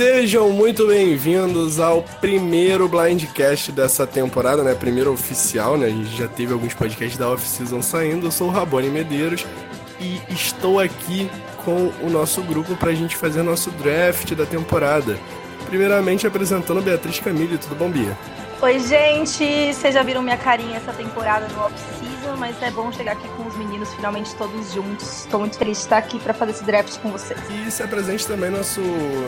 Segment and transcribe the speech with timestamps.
[0.00, 4.74] Sejam muito bem-vindos ao primeiro Blindcast dessa temporada, né?
[4.74, 5.88] Primeiro oficial, né?
[5.88, 8.26] A gente já teve alguns podcasts da off-season saindo.
[8.26, 9.44] Eu sou o Rabone Medeiros
[10.00, 11.30] e estou aqui
[11.66, 15.18] com o nosso grupo para a gente fazer nosso draft da temporada.
[15.66, 18.16] Primeiramente apresentando Beatriz Camille, tudo bom, Bia?
[18.62, 19.74] Oi, gente!
[19.74, 21.99] Vocês já viram minha carinha essa temporada no off-season,
[22.40, 25.20] mas é bom chegar aqui com os meninos finalmente todos juntos.
[25.20, 27.38] Estou muito feliz de estar aqui para fazer esse draft com vocês.
[27.50, 28.80] E se apresente também nosso,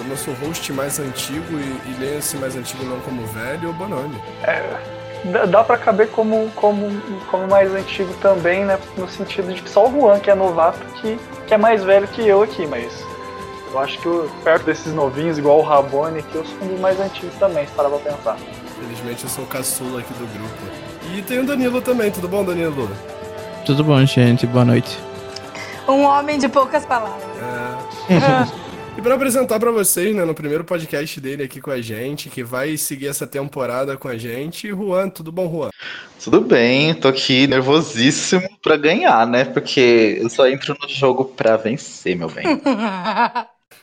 [0.08, 4.18] nosso host mais antigo, e, e leia-se mais antigo não como velho, o Bononi.
[4.42, 6.88] É, dá para caber como, como,
[7.30, 8.78] como mais antigo também, né?
[8.96, 12.08] No sentido de que só o Juan, que é novato, que, que é mais velho
[12.08, 13.04] que eu aqui, mas
[13.70, 16.80] eu acho que eu, perto desses novinhos, igual o Rabone aqui, eu sou um dos
[16.80, 18.38] mais antigos também, se parar pra pensar.
[18.78, 20.81] Infelizmente eu sou o caçula aqui do grupo.
[21.14, 22.90] E tem o Danilo também, tudo bom, Danilo?
[23.66, 24.46] Tudo bom, gente?
[24.46, 24.98] Boa noite.
[25.86, 27.22] Um homem de poucas palavras.
[28.08, 28.62] É.
[28.94, 32.44] E para apresentar para vocês, né, no primeiro podcast dele aqui com a gente, que
[32.44, 35.70] vai seguir essa temporada com a gente, Juan, tudo bom, Juan?
[36.22, 39.46] Tudo bem, tô aqui nervosíssimo para ganhar, né?
[39.46, 42.44] Porque eu só entro no jogo para vencer, meu bem.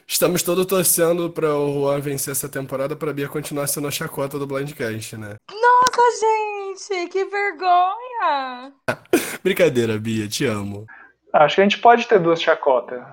[0.08, 4.38] Estamos todos torcendo para o Juan vencer essa temporada para Bia continuar sendo a chacota
[4.38, 5.36] do Blindcast, né?
[5.50, 8.74] Nossa, gente, que vergonha!
[9.44, 10.86] Brincadeira, Bia, te amo.
[11.34, 13.04] Acho que a gente pode ter duas chacotas.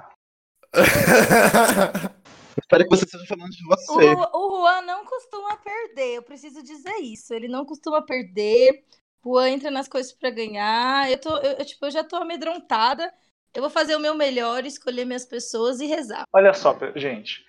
[2.59, 4.09] Espero que você esteja falando de O, você.
[4.11, 7.35] Ju- o Juan não costuma perder, eu preciso dizer isso.
[7.35, 8.85] Ele não costuma perder.
[9.23, 11.11] O Juan entra nas coisas pra ganhar.
[11.11, 13.13] Eu, tô, eu, eu, tipo, eu já tô amedrontada.
[13.55, 16.25] Eu vou fazer o meu melhor, escolher minhas pessoas e rezar.
[16.33, 17.45] Olha só, gente.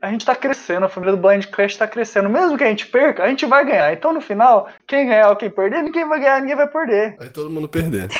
[0.00, 2.28] A gente tá crescendo, a família do Blind Crash tá crescendo.
[2.28, 3.92] Mesmo que a gente perca, a gente vai ganhar.
[3.92, 7.16] Então, no final, quem ganhar ou quem perder, ninguém vai ganhar, ninguém vai perder.
[7.16, 8.08] Vai todo mundo perder.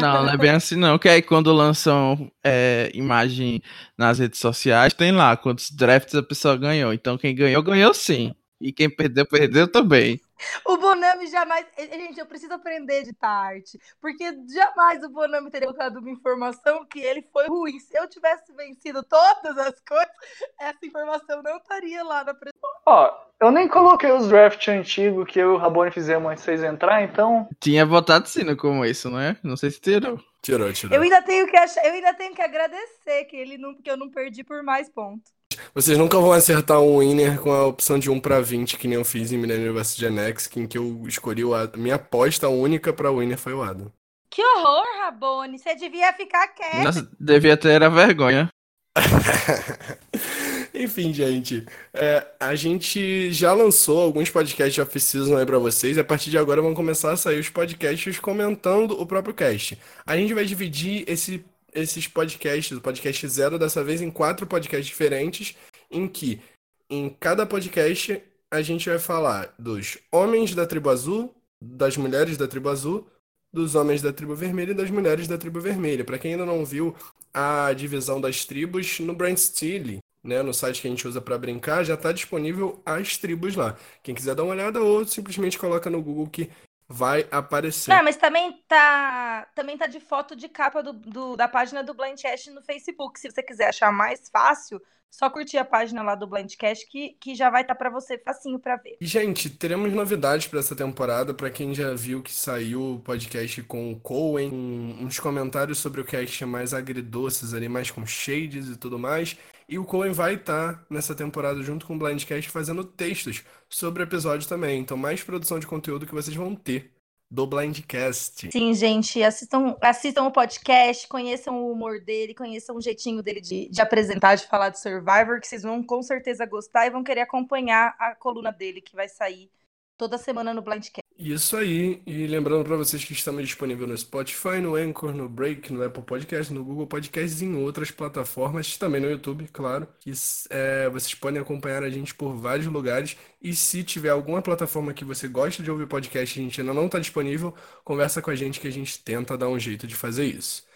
[0.00, 0.98] Não, não é bem assim não.
[0.98, 3.62] Que aí quando lançam é, imagem
[3.96, 6.92] nas redes sociais, tem lá quantos drafts a pessoa ganhou.
[6.92, 8.34] Então quem ganhou, ganhou sim.
[8.60, 10.20] E quem perdeu, perdeu também.
[10.64, 11.66] O Bonami jamais.
[11.76, 13.80] Gente, eu preciso aprender a editar arte.
[14.00, 17.78] Porque jamais o Bonami teria colocado uma informação que ele foi ruim.
[17.78, 20.12] Se eu tivesse vencido todas as coisas,
[20.58, 22.70] essa informação não estaria lá na apresentação.
[22.86, 26.50] Ó, eu nem coloquei os drafts antigos que eu e o Rabone fizemos antes de
[26.50, 27.48] vocês entrar, então.
[27.60, 29.36] Tinha votado sim no começo, não é?
[29.42, 30.20] Não sei se tirou.
[30.42, 30.96] Tirou, tirou.
[30.96, 33.96] Eu ainda tenho que achar, eu ainda tenho que agradecer que ele não, que eu
[33.96, 35.32] não perdi por mais pontos.
[35.74, 38.98] Vocês nunca vão acertar um winner com a opção de 1 para 20, que nem
[38.98, 41.80] eu fiz em Millennium vs Gen X, em que eu escolhi o Adam.
[41.80, 43.90] Minha aposta única para winner foi o Adam.
[44.30, 45.58] Que horror, Rabone!
[45.58, 46.82] Você devia ficar quieto.
[46.84, 48.48] Nossa, devia ter a vergonha.
[50.74, 55.98] Enfim, gente, é, a gente já lançou alguns podcasts off-season aí pra vocês.
[55.98, 59.78] A partir de agora vão começar a sair os podcasts comentando o próprio cast.
[60.06, 64.86] A gente vai dividir esse- esses podcasts, o podcast zero dessa vez, em quatro podcasts
[64.86, 65.56] diferentes,
[65.90, 66.40] em que
[66.88, 72.46] em cada podcast a gente vai falar dos homens da tribo azul, das mulheres da
[72.46, 73.06] tribo azul,
[73.52, 76.04] dos homens da tribo vermelha e das mulheres da tribo vermelha.
[76.04, 76.94] Pra quem ainda não viu
[77.32, 81.38] a divisão das tribos no Brand Steel, né, no site que a gente usa para
[81.38, 83.76] brincar, já está disponível as tribos lá.
[84.02, 86.50] Quem quiser dar uma olhada ou simplesmente coloca no Google que
[86.92, 87.90] vai aparecer.
[87.90, 91.94] Não, mas também tá, também tá de foto de capa do, do- da página do
[91.94, 93.18] Blindcast no Facebook.
[93.18, 94.80] Se você quiser achar mais fácil,
[95.10, 98.58] só curtir a página lá do Blindcast que, que já vai estar pra você facinho
[98.58, 98.96] pra ver.
[99.00, 101.34] E, gente, teremos novidades para essa temporada.
[101.34, 106.00] Para quem já viu que saiu o podcast com o Coen, um- uns comentários sobre
[106.00, 109.36] o cast mais agridoces ali, mais com shades e tudo mais.
[109.72, 114.04] E o Coen vai estar nessa temporada junto com o Blindcast fazendo textos sobre o
[114.04, 114.78] episódio também.
[114.78, 116.92] Então, mais produção de conteúdo que vocês vão ter
[117.30, 118.52] do Blindcast.
[118.52, 123.70] Sim, gente, assistam, assistam o podcast, conheçam o humor dele, conheçam o jeitinho dele de,
[123.70, 127.22] de apresentar, de falar de Survivor, que vocês vão com certeza gostar e vão querer
[127.22, 129.50] acompanhar a coluna dele, que vai sair
[129.96, 131.01] toda semana no Blindcast.
[131.24, 135.72] Isso aí, e lembrando para vocês que estamos disponíveis no Spotify, no Anchor, no Break,
[135.72, 140.10] no Apple Podcast, no Google Podcasts e em outras plataformas, também no YouTube, claro, que
[140.50, 143.16] é, vocês podem acompanhar a gente por vários lugares.
[143.40, 146.74] E se tiver alguma plataforma que você gosta de ouvir podcast e a gente ainda
[146.74, 147.54] não está disponível,
[147.84, 150.66] conversa com a gente que a gente tenta dar um jeito de fazer isso.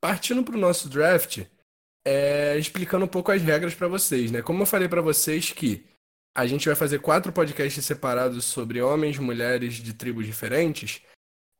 [0.00, 1.40] Partindo para o nosso draft,
[2.04, 4.40] é, explicando um pouco as regras para vocês, né?
[4.40, 5.84] Como eu falei para vocês que
[6.34, 11.02] a gente vai fazer quatro podcasts separados sobre homens, mulheres de tribos diferentes.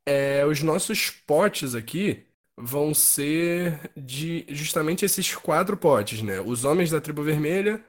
[0.07, 2.27] É, os nossos potes aqui
[2.57, 6.41] vão ser de justamente esses quatro potes, né?
[6.41, 7.85] Os homens da tribo vermelha,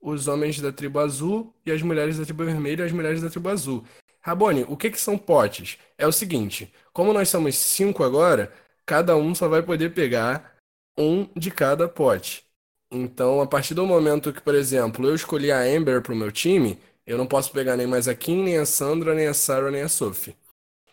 [0.00, 3.30] os homens da tribo azul e as mulheres da tribo vermelha e as mulheres da
[3.30, 3.84] tribo azul.
[4.20, 5.78] Rabone, o que que são potes?
[5.98, 8.52] É o seguinte, como nós somos cinco agora,
[8.86, 10.56] cada um só vai poder pegar
[10.96, 12.44] um de cada pote.
[12.94, 16.78] Então, a partir do momento que, por exemplo, eu escolhi a Amber pro meu time,
[17.06, 19.82] eu não posso pegar nem mais a Kim, nem a Sandra, nem a Sarah, nem
[19.82, 20.36] a Sophie.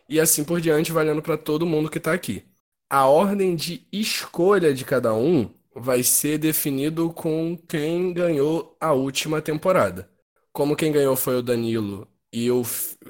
[0.10, 2.46] E assim por diante, valendo para todo mundo que tá aqui.
[2.90, 9.42] A ordem de escolha de cada um vai ser definido com quem ganhou a última
[9.42, 10.10] temporada.
[10.54, 12.64] Como quem ganhou foi o Danilo e eu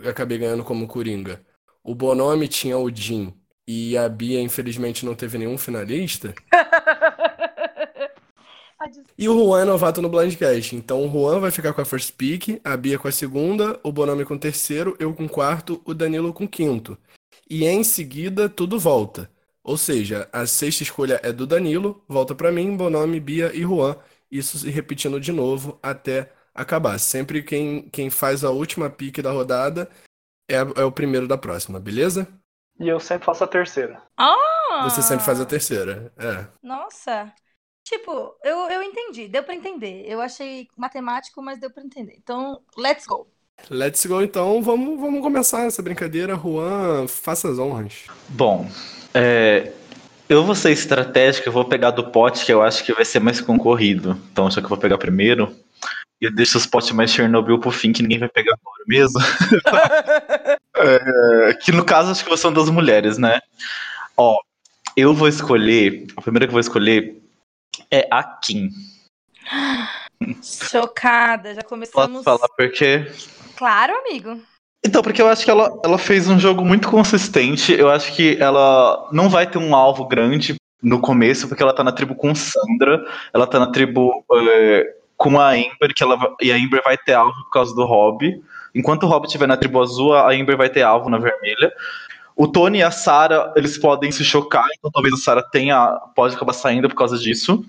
[0.10, 1.46] acabei ganhando como Coringa.
[1.84, 3.34] O Bonomi tinha o Jin
[3.68, 6.34] e a Bia, infelizmente, não teve nenhum finalista.
[9.18, 10.76] E o Juan é novato no Blindcast.
[10.76, 13.92] Então o Juan vai ficar com a first pick, a Bia com a segunda, o
[13.92, 16.98] Bonomi com o terceiro, eu com o quarto, o Danilo com o quinto.
[17.50, 19.30] E em seguida tudo volta.
[19.64, 23.98] Ou seja, a sexta escolha é do Danilo, volta pra mim, Bonomi, Bia e Juan.
[24.32, 26.98] Isso se repetindo de novo até acabar.
[27.00, 29.90] Sempre quem, quem faz a última pick da rodada
[30.50, 32.28] é, é o primeiro da próxima, beleza?
[32.80, 34.02] E eu sempre faço a terceira.
[34.18, 34.84] Ah!
[34.84, 36.14] Você sempre faz a terceira.
[36.18, 36.48] É.
[36.64, 37.34] Nossa.
[37.90, 40.06] Tipo, eu, eu entendi, deu pra entender.
[40.08, 42.14] Eu achei matemático, mas deu pra entender.
[42.22, 43.28] Então, let's go.
[43.68, 46.36] Let's go então, vamos, vamos começar essa brincadeira.
[46.36, 48.04] Juan, faça as honras.
[48.28, 48.70] Bom,
[49.12, 49.72] é,
[50.30, 53.20] eu vou ser estratégico, eu vou pegar do pote que eu acho que vai ser
[53.22, 54.16] mais concorrido.
[54.32, 55.52] Então, já que eu vou pegar primeiro,
[56.22, 59.20] eu deixo os potes mais Chernobyl pro fim, que ninguém vai pegar agora mesmo.
[60.82, 63.42] É, que no caso, acho que são das mulheres, né?
[64.16, 64.38] Ó,
[64.96, 67.20] eu vou escolher, a primeira que eu vou escolher
[67.92, 68.70] é a Kim.
[70.44, 72.24] Chocada, já Posso começamos.
[72.24, 73.08] falar porque
[73.60, 74.40] Claro, amigo.
[74.86, 77.74] Então, porque eu acho que ela, ela fez um jogo muito consistente.
[77.74, 81.84] Eu acho que ela não vai ter um alvo grande no começo, porque ela tá
[81.84, 86.54] na tribo com Sandra, ela tá na tribo é, com a Amber, que ela, e
[86.54, 88.42] a Amber vai ter alvo por causa do Rob.
[88.74, 91.74] Enquanto o Rob estiver na tribo azul, a Amber vai ter alvo na vermelha.
[92.40, 96.36] O Tony e a Sarah, eles podem se chocar, então talvez a Sarah tenha, pode
[96.36, 97.66] acabar saindo por causa disso.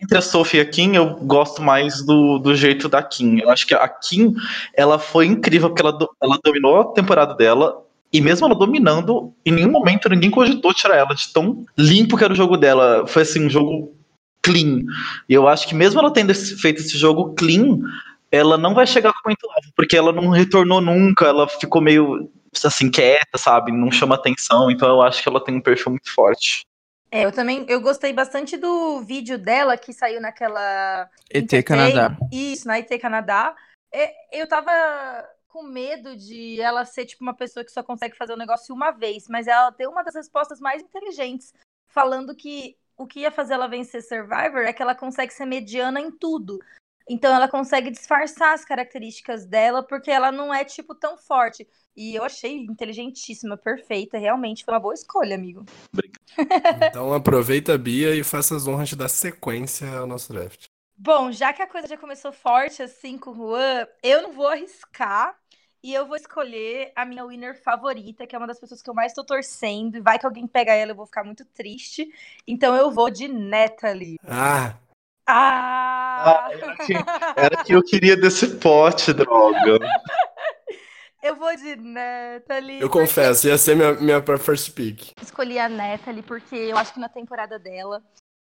[0.00, 3.40] Entre a Sophie e a Kim, eu gosto mais do, do jeito da Kim.
[3.40, 4.36] Eu acho que a Kim,
[4.72, 9.50] ela foi incrível, porque ela, ela dominou a temporada dela, e mesmo ela dominando, em
[9.50, 13.04] nenhum momento ninguém cogitou tirar ela de tão limpo que era o jogo dela.
[13.08, 13.96] Foi assim, um jogo
[14.40, 14.82] clean.
[15.28, 17.80] E eu acho que mesmo ela tendo feito esse jogo clean,
[18.30, 22.30] ela não vai chegar com muito alvo, porque ela não retornou nunca, ela ficou meio
[22.64, 23.72] assim, quieta, sabe?
[23.72, 26.62] Não chama atenção, então eu acho que ela tem um perfil muito forte.
[27.10, 32.16] É, eu também, eu gostei bastante do vídeo dela que saiu naquela ET Canadá.
[32.30, 33.56] Isso, na IT Canadá.
[33.90, 34.70] É, eu tava
[35.48, 38.90] com medo de ela ser tipo uma pessoa que só consegue fazer o negócio uma
[38.90, 41.54] vez, mas ela deu uma das respostas mais inteligentes,
[41.88, 46.00] falando que o que ia fazer ela vencer Survivor é que ela consegue ser mediana
[46.00, 46.58] em tudo.
[47.08, 51.66] Então ela consegue disfarçar as características dela porque ela não é tipo tão forte.
[51.96, 55.64] E eu achei inteligentíssima, perfeita, realmente foi uma boa escolha, amigo.
[56.90, 60.66] Então aproveita a Bia e faça as honras de dar sequência ao nosso draft.
[60.96, 64.48] Bom, já que a coisa já começou forte assim com o Juan, eu não vou
[64.48, 65.36] arriscar
[65.82, 68.94] e eu vou escolher a minha winner favorita, que é uma das pessoas que eu
[68.94, 69.96] mais tô torcendo.
[69.96, 72.08] E vai que alguém pega ela, eu vou ficar muito triste.
[72.46, 74.16] Então eu vou de Natalie.
[74.26, 74.74] Ah,
[75.30, 76.48] Ah!
[76.50, 76.92] era que,
[77.36, 79.78] era que eu queria desse pote, droga.
[81.22, 82.80] eu vou de Natalie.
[82.80, 85.12] eu porque- confesso, ia ser minha, minha first pick.
[85.22, 88.02] escolhi a Natalie porque eu acho que na temporada dela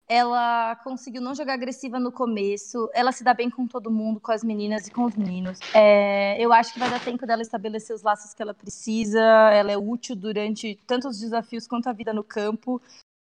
[0.08, 4.32] ela conseguiu não jogar agressiva no começo, ela se dá bem com todo mundo, com
[4.32, 5.58] as meninas e com os meninos.
[5.72, 9.72] É, eu acho que vai dar tempo dela estabelecer os laços que ela precisa, ela
[9.72, 12.82] é útil durante tanto os desafios quanto a vida no campo.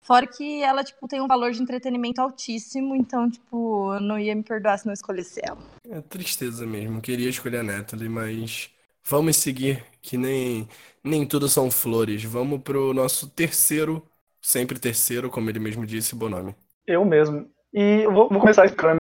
[0.02, 4.34] Fora que ela, tipo, tem um valor de entretenimento altíssimo, então, tipo, eu não ia
[4.34, 5.58] me perdoar se não escolhesse ela.
[5.88, 8.68] É tristeza mesmo, queria escolher a Natalie, mas
[9.04, 10.68] vamos seguir, que nem,
[11.04, 12.24] nem tudo são flores.
[12.24, 14.04] Vamos pro nosso terceiro,
[14.40, 16.54] sempre terceiro, como ele mesmo disse, Bonome.
[16.84, 17.48] Eu mesmo.
[17.72, 18.96] E eu vou, vou começar explicando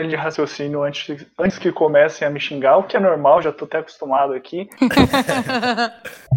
[0.00, 3.64] de raciocínio antes, antes que comecem a me xingar, o que é normal, já tô
[3.64, 4.68] até acostumado aqui.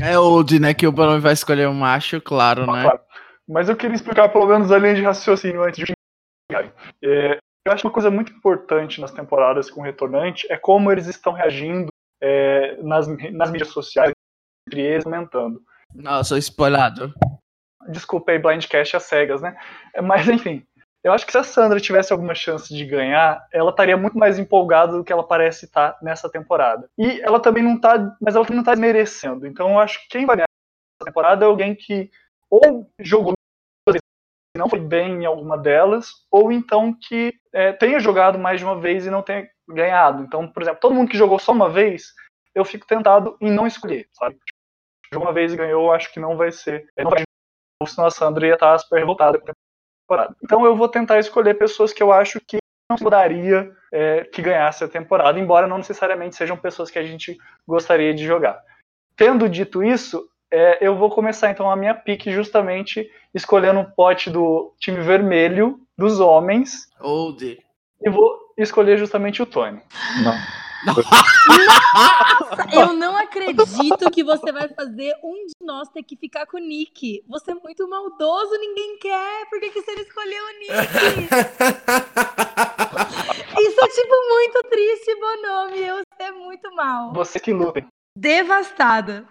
[0.02, 0.74] É old, né?
[0.74, 2.82] Que o Bonomi vai escolher um macho, claro, né?
[2.82, 3.00] Claro.
[3.52, 5.92] Mas eu queria explicar pelo menos a linha de raciocínio antes de.
[7.04, 11.06] É, eu acho uma coisa muito importante nas temporadas com o retornante é como eles
[11.06, 11.90] estão reagindo
[12.22, 14.14] é, nas, nas mídias sociais,
[14.66, 15.62] entre eles, comentando.
[15.94, 17.14] Nossa, spoilado.
[17.90, 19.58] Desculpa aí, Blindcast às cegas, né?
[19.94, 20.66] É, Mas enfim,
[21.04, 24.40] eu acho que se a Sandra tivesse alguma chance de ganhar, ela estaria muito mais
[24.40, 26.90] empolgada do que ela parece estar nessa temporada.
[26.98, 29.46] E ela também não tá, mas ela também não tá merecendo.
[29.46, 30.48] Então eu acho que quem vai ganhar
[31.02, 32.10] essa temporada é alguém que
[32.50, 33.34] ou jogou
[34.56, 38.66] e não foi bem em alguma delas, ou então que é, tenha jogado mais de
[38.66, 40.24] uma vez e não tenha ganhado.
[40.24, 42.14] Então, por exemplo, todo mundo que jogou só uma vez,
[42.54, 44.38] eu fico tentado em não escolher, sabe?
[45.14, 46.86] Jogou uma vez e ganhou, acho que não vai ser.
[46.98, 47.24] Não vai
[47.88, 49.54] senão a Sandra ia estar super revoltada com a
[50.04, 50.36] temporada.
[50.44, 52.58] Então eu vou tentar escolher pessoas que eu acho que
[53.00, 58.14] mudaria é, que ganhasse a temporada, embora não necessariamente sejam pessoas que a gente gostaria
[58.14, 58.62] de jogar.
[59.16, 64.30] Tendo dito isso, é, eu vou começar então a minha pique justamente escolhendo o pote
[64.30, 66.90] do time vermelho dos homens.
[67.00, 67.58] Old.
[68.02, 69.82] E vou escolher justamente o Tony.
[70.24, 70.34] Não.
[70.84, 71.04] Nossa,
[72.74, 76.60] eu não acredito que você vai fazer um de nós ter que ficar com o
[76.60, 77.24] Nick.
[77.30, 79.48] Você é muito maldoso, ninguém quer.
[79.48, 80.72] Por que, que você não escolheu o Nick?
[83.62, 85.80] Isso é tipo muito triste, Bonomi.
[85.82, 87.14] Eu é muito mal.
[87.14, 87.86] Você que lutem.
[88.18, 89.26] Devastada.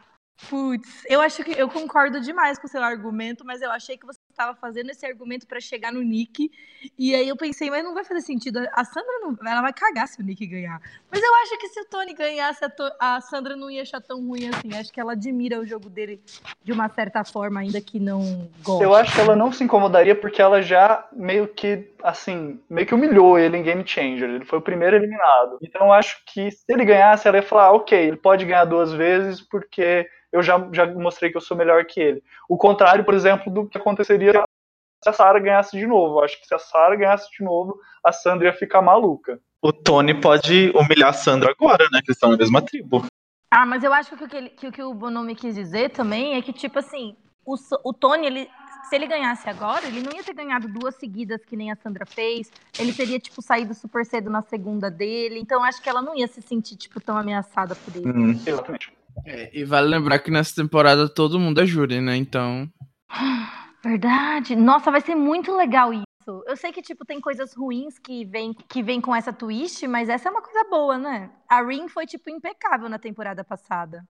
[0.48, 4.06] Putz, eu acho que eu concordo demais com o seu argumento, mas eu achei que
[4.06, 6.50] você estava fazendo esse argumento para chegar no Nick.
[6.98, 8.58] E aí eu pensei, mas não vai fazer sentido.
[8.72, 10.80] A Sandra não, ela vai cagar se o Nick ganhar.
[11.10, 14.00] Mas eu acho que se o Tony ganhasse, a, to, a Sandra não ia achar
[14.00, 14.74] tão ruim assim.
[14.74, 16.20] Acho que ela admira o jogo dele
[16.62, 18.84] de uma certa forma, ainda que não gosta.
[18.84, 22.94] Eu acho que ela não se incomodaria porque ela já meio que, assim, meio que
[22.94, 24.30] humilhou ele em Game Changer.
[24.30, 25.58] Ele foi o primeiro eliminado.
[25.62, 28.64] Então eu acho que se ele ganhasse, ela ia falar, ah, ok, ele pode ganhar
[28.64, 32.22] duas vezes porque eu já, já mostrei que eu sou melhor que ele.
[32.48, 36.18] O contrário, por exemplo, do que aconteceria se a Sarah ganhasse de novo.
[36.18, 39.40] Eu acho que se a Sarah ganhasse de novo, a Sandra ia ficar maluca.
[39.62, 42.00] O Tony pode humilhar a Sandra agora, né?
[42.00, 43.04] Que eles estão na mesma tribo.
[43.50, 45.90] Ah, mas eu acho que o que, ele, que, o, que o Bonomi quis dizer
[45.90, 48.48] também é que, tipo assim, o, o Tony, ele,
[48.88, 52.06] se ele ganhasse agora, ele não ia ter ganhado duas seguidas que nem a Sandra
[52.06, 52.50] fez.
[52.78, 55.40] Ele teria, tipo, saído super cedo na segunda dele.
[55.40, 58.08] Então, acho que ela não ia se sentir, tipo, tão ameaçada por ele.
[58.08, 58.92] Hum, exatamente.
[59.26, 62.16] É, e vale lembrar que nessa temporada todo mundo é júri, né?
[62.16, 62.70] Então.
[63.82, 64.54] Verdade.
[64.54, 66.04] Nossa, vai ser muito legal isso.
[66.46, 70.08] Eu sei que, tipo, tem coisas ruins que vem, que vem com essa twist, mas
[70.08, 71.30] essa é uma coisa boa, né?
[71.48, 74.04] A Rin foi, tipo, impecável na temporada passada.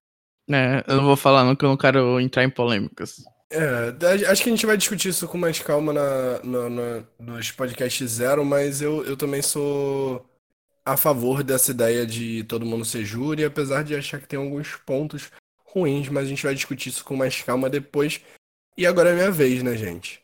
[0.49, 3.23] É, eu não vou falar não, que eu não quero entrar em polêmicas.
[3.49, 3.93] É,
[4.29, 8.09] acho que a gente vai discutir isso com mais calma na, na, na, nos podcasts
[8.11, 10.25] zero, mas eu, eu também sou
[10.85, 14.75] a favor dessa ideia de todo mundo ser júri, apesar de achar que tem alguns
[14.77, 15.29] pontos
[15.65, 18.21] ruins, mas a gente vai discutir isso com mais calma depois.
[18.81, 20.19] E agora é minha vez, né, gente?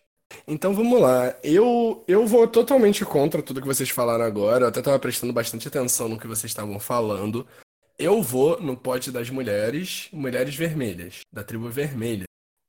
[0.47, 1.37] Então vamos lá.
[1.43, 4.63] Eu, eu vou totalmente contra tudo que vocês falaram agora.
[4.63, 7.45] Eu até estava prestando bastante atenção no que vocês estavam falando.
[7.99, 12.23] Eu vou no pote das mulheres, mulheres vermelhas, da tribo vermelha.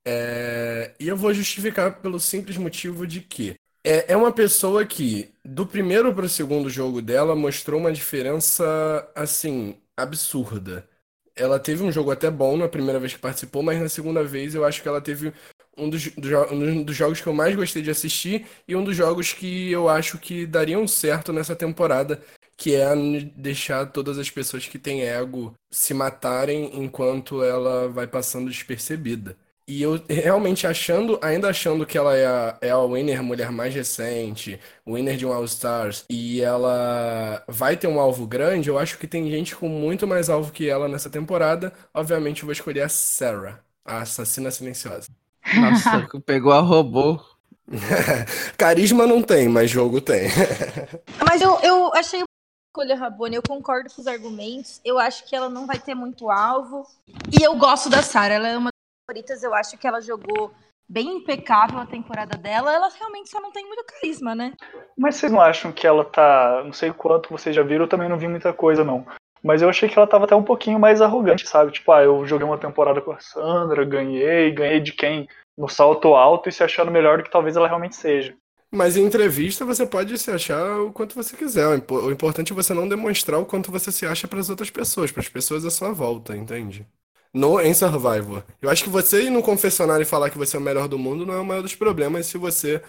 [0.07, 0.95] É...
[1.01, 5.67] E eu vou justificar pelo simples motivo de que é, é uma pessoa que, do
[5.67, 10.87] primeiro para o segundo jogo dela, mostrou uma diferença, assim, absurda.
[11.35, 14.55] Ela teve um jogo até bom na primeira vez que participou, mas na segunda vez
[14.55, 15.33] eu acho que ela teve
[15.79, 18.97] um dos, do, um dos jogos que eu mais gostei de assistir e um dos
[18.97, 22.23] jogos que eu acho que dariam certo nessa temporada,
[22.57, 22.95] que é
[23.37, 29.37] deixar todas as pessoas que têm ego se matarem enquanto ela vai passando despercebida.
[29.67, 33.75] E eu realmente achando, ainda achando que ela é a, é a winner mulher mais
[33.75, 38.99] recente, winner de um All Stars, e ela vai ter um alvo grande, eu acho
[38.99, 41.71] que tem gente com muito mais alvo que ela nessa temporada.
[41.93, 45.09] Obviamente eu vou escolher a Sarah, a assassina silenciosa.
[45.57, 47.21] Nossa, pegou a robô.
[48.57, 50.29] Carisma não tem, mas jogo tem.
[51.27, 52.23] mas eu, eu achei
[52.71, 54.81] escolha Rabone, eu concordo com os argumentos.
[54.85, 56.87] Eu acho que ela não vai ter muito alvo.
[57.31, 58.71] E eu gosto da Sarah, ela é uma
[59.09, 60.53] favoritas, eu acho que ela jogou
[60.89, 62.73] bem impecável a temporada dela.
[62.73, 64.53] Ela realmente só não tem muito carisma, né?
[64.97, 66.63] Mas vocês não acham que ela tá.
[66.65, 69.07] Não sei quanto vocês já viram, eu também não vi muita coisa, não.
[69.43, 71.73] Mas eu achei que ela tava até um pouquinho mais arrogante, sabe?
[71.73, 75.29] Tipo, ah, eu joguei uma temporada com a Sandra, ganhei, ganhei de quem?
[75.57, 78.35] No salto alto e se achando melhor do que talvez ela realmente seja.
[78.71, 81.67] Mas em entrevista você pode se achar o quanto você quiser.
[81.67, 85.11] O importante é você não demonstrar o quanto você se acha para as outras pessoas,
[85.11, 86.87] para as pessoas à sua volta, entende?
[87.33, 88.43] no, em Survivor.
[88.61, 90.99] Eu acho que você ir no confessionário e falar que você é o melhor do
[90.99, 92.83] mundo não é o maior dos problemas se você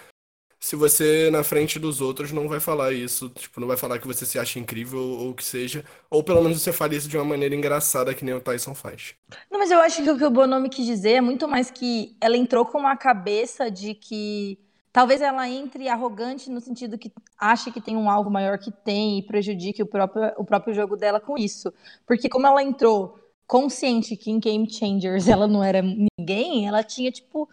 [0.60, 4.08] se você na frente dos outros não vai falar isso, tipo, não vai falar que
[4.08, 7.24] você se acha incrível ou que seja, ou pelo menos você fale isso de uma
[7.24, 9.16] maneira engraçada que nem o Tyson faz.
[9.50, 12.16] Não, mas eu acho que o que o Bonomi quis dizer é muito mais que
[12.20, 14.60] ela entrou com uma cabeça de que
[14.92, 19.20] talvez ela entre arrogante no sentido que acha que tem um alvo maior que tem
[19.20, 21.74] e prejudique o próprio, o próprio jogo dela com isso.
[22.06, 27.12] Porque como ela entrou consciente que em Game Changers ela não era ninguém, ela tinha,
[27.12, 27.50] tipo,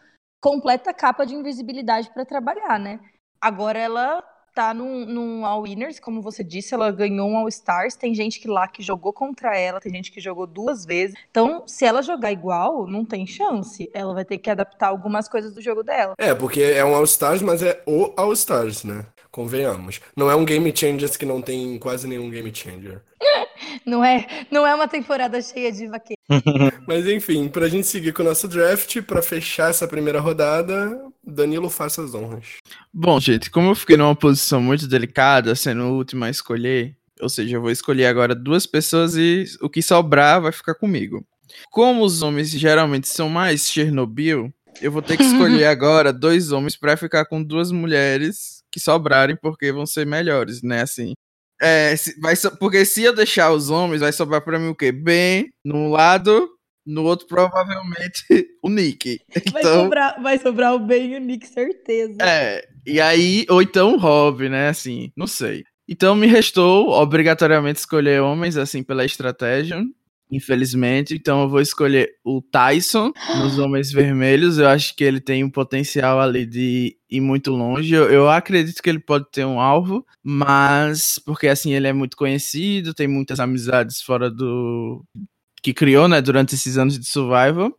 [0.47, 3.01] completa capa de invisibilidade para trabalhar, né?
[3.41, 4.23] Agora ela
[4.55, 7.97] tá num, num All Winners, como você disse, ela ganhou um All Stars.
[7.97, 11.17] Tem gente que lá que jogou contra ela, tem gente que jogou duas vezes.
[11.29, 13.91] Então, se ela jogar igual, não tem chance.
[13.93, 16.15] Ela vai ter que adaptar algumas coisas do jogo dela.
[16.17, 19.05] É, porque é um All Stars, mas é o All Stars, né?
[19.33, 20.01] Convenhamos.
[20.17, 23.03] Não é um Game Changers que não tem quase nenhum Game Changer.
[23.85, 26.17] Não é, não é uma temporada cheia de vaqueiros.
[26.87, 31.69] Mas enfim, pra gente seguir com o nosso draft, para fechar essa primeira rodada, Danilo
[31.69, 32.57] faça as honras.
[32.93, 37.29] Bom, gente, como eu fiquei numa posição muito delicada, sendo o último a escolher, ou
[37.29, 41.25] seja, eu vou escolher agora duas pessoas e o que sobrar vai ficar comigo.
[41.71, 46.77] Como os homens geralmente são mais Chernobyl, eu vou ter que escolher agora dois homens
[46.77, 50.83] para ficar com duas mulheres que sobrarem, porque vão ser melhores, né?
[50.83, 51.15] Assim.
[51.61, 54.93] É, vai so, porque se eu deixar os homens, vai sobrar para mim o quê?
[54.93, 56.49] Ben, num lado,
[56.87, 58.25] no outro, provavelmente,
[58.63, 59.21] o Nick.
[59.53, 62.17] Vai, Então, sobrar, vai sobrar o Ben e o Nick, certeza.
[62.21, 64.69] é, e aí, ou então o Rob, né?
[64.69, 65.65] Assim, não sei.
[65.89, 69.83] Então me restou obrigatoriamente escolher homens, assim, pela estratégia.
[70.31, 74.59] Infelizmente, então eu vou escolher o Tyson nos Homens Vermelhos.
[74.59, 77.95] Eu acho que ele tem um potencial ali de ir muito longe.
[77.95, 82.17] Eu, eu acredito que ele pode ter um alvo, mas porque assim ele é muito
[82.17, 85.05] conhecido, tem muitas amizades fora do
[85.63, 87.73] que criou, né, durante esses anos de survival.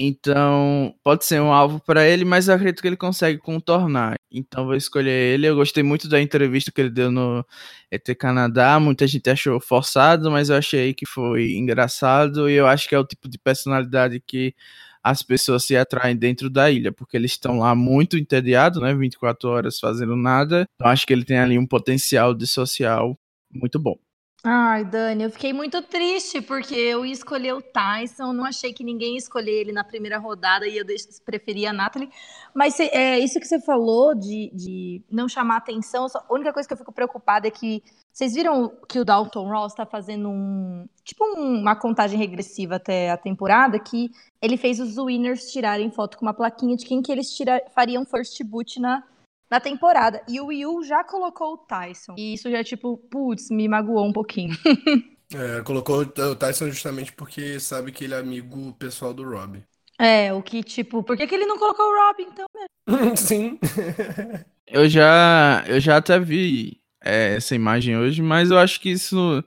[0.00, 4.14] Então, pode ser um alvo para ele, mas eu acredito que ele consegue contornar.
[4.30, 5.48] Então, vou escolher ele.
[5.48, 7.44] Eu gostei muito da entrevista que ele deu no
[7.90, 8.78] ET Canadá.
[8.78, 12.48] Muita gente achou forçado, mas eu achei que foi engraçado.
[12.48, 14.54] E eu acho que é o tipo de personalidade que
[15.02, 18.94] as pessoas se atraem dentro da ilha, porque eles estão lá muito entediados, né?
[18.94, 20.64] 24 horas fazendo nada.
[20.76, 23.18] Então, acho que ele tem ali um potencial de social
[23.52, 23.98] muito bom.
[24.44, 28.84] Ai, Dani, eu fiquei muito triste porque eu ia escolher o Tyson, não achei que
[28.84, 30.84] ninguém ia escolher ele na primeira rodada e eu
[31.24, 32.08] preferia a Natalie.
[32.54, 36.68] Mas é, isso que você falou de, de não chamar atenção, só- a única coisa
[36.68, 40.86] que eu fico preocupada é que vocês viram que o Dalton Ross tá fazendo um
[41.04, 44.08] tipo um- uma contagem regressiva até a temporada que
[44.40, 48.04] ele fez os winners tirarem foto com uma plaquinha de quem que eles tira- fariam
[48.06, 49.02] first boot na
[49.50, 50.22] na temporada.
[50.28, 52.14] E o Will já colocou o Tyson.
[52.16, 54.56] E isso já, tipo, putz, me magoou um pouquinho.
[55.34, 59.62] É, colocou o Tyson justamente porque sabe que ele é amigo pessoal do Rob.
[59.98, 62.46] É, o que, tipo, por que, que ele não colocou o Robin, então?
[63.14, 63.58] Sim.
[64.70, 69.42] Eu já, eu já até vi é, essa imagem hoje, mas eu acho que isso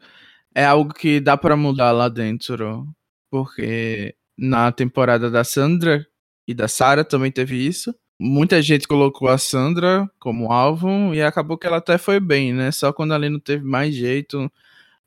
[0.55, 2.87] é algo que dá pra mudar lá dentro,
[3.29, 6.03] porque na temporada da Sandra
[6.47, 7.93] e da Sarah também teve isso.
[8.23, 12.71] Muita gente colocou a Sandra como alvo e acabou que ela até foi bem, né?
[12.71, 14.47] Só quando ali não teve mais jeito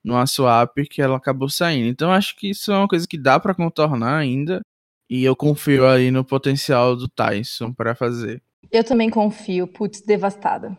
[0.02, 1.86] no swap que ela acabou saindo.
[1.86, 4.62] Então acho que isso é uma coisa que dá pra contornar ainda.
[5.08, 8.42] E eu confio aí no potencial do Tyson pra fazer.
[8.68, 10.76] Eu também confio, putz, devastada.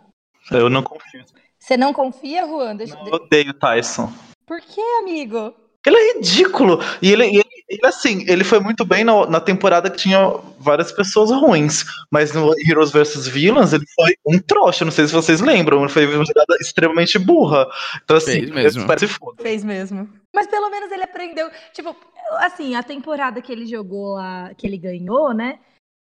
[0.52, 1.24] Eu não confio.
[1.58, 2.76] Você não confia, Juan?
[2.76, 2.98] Deixa...
[2.98, 4.12] Eu odeio o Tyson.
[4.45, 5.54] Por que, amigo?
[5.86, 6.80] Ele é ridículo.
[7.02, 10.19] E ele, e ele, ele, assim, ele foi muito bem na, na temporada que tinha
[10.60, 11.86] várias pessoas ruins.
[12.12, 14.86] Mas no Heroes vs Villains ele foi um trouxa.
[14.86, 15.80] Não sei se vocês lembram.
[15.80, 17.67] Ele foi uma jogada extremamente burra.
[18.04, 18.88] Então, assim, Fez mesmo.
[18.88, 19.41] parece foda.
[19.41, 20.10] Fez mesmo.
[20.34, 21.50] Mas pelo menos ele aprendeu.
[21.74, 21.95] Tipo,
[22.38, 25.60] assim, a temporada que ele jogou lá, que ele ganhou, né?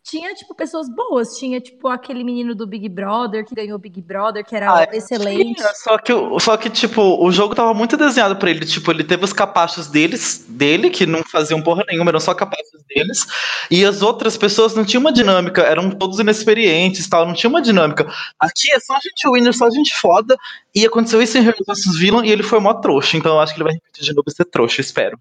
[0.05, 1.31] Tinha, tipo, pessoas boas.
[1.39, 4.87] Tinha, tipo, aquele menino do Big Brother que ganhou o Big Brother, que era Ah,
[4.93, 5.55] excelente.
[5.55, 8.67] Tinha, só que, o- só que, tipo, o jogo tava muito desenhado pra ele.
[8.67, 12.83] Tipo, ele teve os capachos deles, dele, que não faziam porra nenhuma, eram só capachos
[12.87, 13.25] deles.
[13.71, 17.63] E as outras pessoas não tinham uma dinâmica, eram todos inexperientes tal, não tinha uma
[17.63, 18.07] dinâmica.
[18.39, 20.37] Aqui é só gente winner, só gente foda.
[20.75, 23.17] E aconteceu isso em Heroes vs Villain e ele foi mó trouxa.
[23.17, 25.19] Então eu acho que ele vai repetir de novo ser trouxa, espero.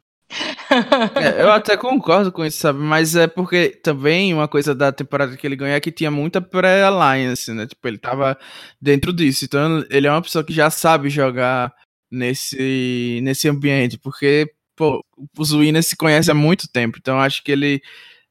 [1.16, 2.80] É, eu até concordo com isso, sabe?
[2.80, 6.42] Mas é porque também uma coisa da temporada que ele ganhou é que tinha muita
[6.42, 7.68] pré-alliance, né?
[7.68, 8.38] Tipo, ele tava
[8.82, 9.46] dentro disso.
[9.46, 11.74] Então ele é uma pessoa que já sabe jogar
[12.12, 13.98] nesse, nesse ambiente.
[13.98, 15.04] Porque, pô,
[15.38, 16.98] os Winners se conhecem há muito tempo.
[17.00, 17.82] Então acho que ele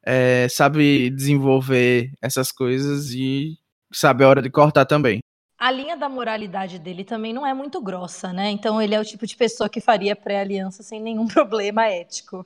[0.05, 3.57] é, sabe desenvolver essas coisas e
[3.93, 5.21] sabe a hora de cortar também.
[5.63, 8.51] A linha da moralidade dele também não é muito grossa, né?
[8.51, 12.45] Então ele é o tipo de pessoa que faria pré-aliança sem nenhum problema ético.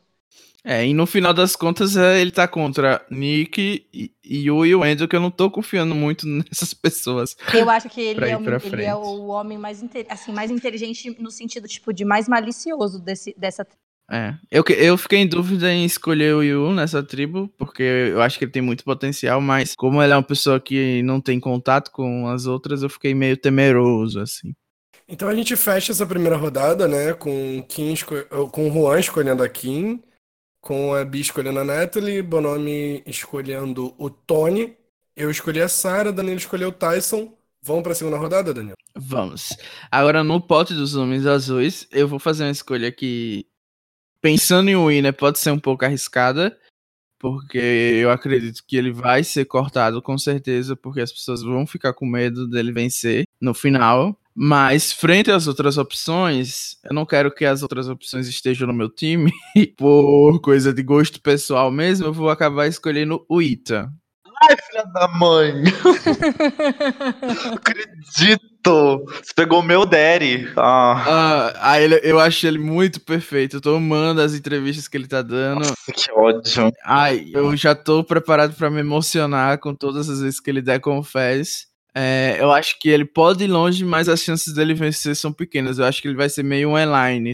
[0.62, 4.82] É, e no final das contas é, ele tá contra Nick e, e o Will
[4.82, 7.36] Andrew, que eu não tô confiando muito nessas pessoas.
[7.52, 11.30] Eu acho que ele, é, um- ele é o homem mais, assim, mais inteligente no
[11.30, 13.66] sentido, tipo, de mais malicioso desse, dessa
[14.10, 18.38] É, eu, eu fiquei em dúvida em escolher o Yu nessa tribo, porque eu acho
[18.38, 21.90] que ele tem muito potencial, mas como ele é uma pessoa que não tem contato
[21.90, 24.54] com as outras, eu fiquei meio temeroso, assim.
[25.08, 27.12] Então a gente fecha essa primeira rodada, né?
[27.12, 27.94] Com, Kim
[28.50, 30.02] com o Juan escolhendo a Kim,
[30.60, 34.76] com a Bi escolhendo a Natalie, Bonomi escolhendo o Tony,
[35.16, 37.32] eu escolhi a Sarah, Danilo escolheu o Tyson.
[37.62, 38.76] Vamos pra segunda rodada, Danilo?
[38.94, 39.56] Vamos.
[39.90, 43.46] Agora, no pote dos homens azuis, eu vou fazer uma escolha que,
[44.26, 46.58] pensando em winner, pode ser um pouco arriscada,
[47.16, 51.92] porque eu acredito que ele vai ser cortado com certeza, porque as pessoas vão ficar
[51.92, 54.18] com medo dele vencer no final.
[54.34, 58.90] Mas, frente às outras opções, eu não quero que as outras opções estejam no meu
[58.90, 63.88] time, e por coisa de gosto pessoal mesmo, eu vou acabar escolhendo o Ita.
[64.42, 65.62] Ai, filha da mãe!
[67.46, 67.58] Não
[68.66, 69.04] acredito!
[69.22, 70.48] Você pegou meu daddy.
[70.56, 73.56] Ah, Ah, ah, ele, eu acho ele muito perfeito.
[73.56, 75.60] Eu tô amando as entrevistas que ele tá dando.
[75.60, 76.72] nossa, que ódio.
[76.84, 80.80] Ai, eu já tô preparado pra me emocionar com todas as vezes que ele der
[80.80, 81.66] confess.
[81.94, 85.78] É, eu acho que ele pode ir longe, mas as chances dele vencer são pequenas.
[85.78, 86.76] Eu acho que ele vai ser meio um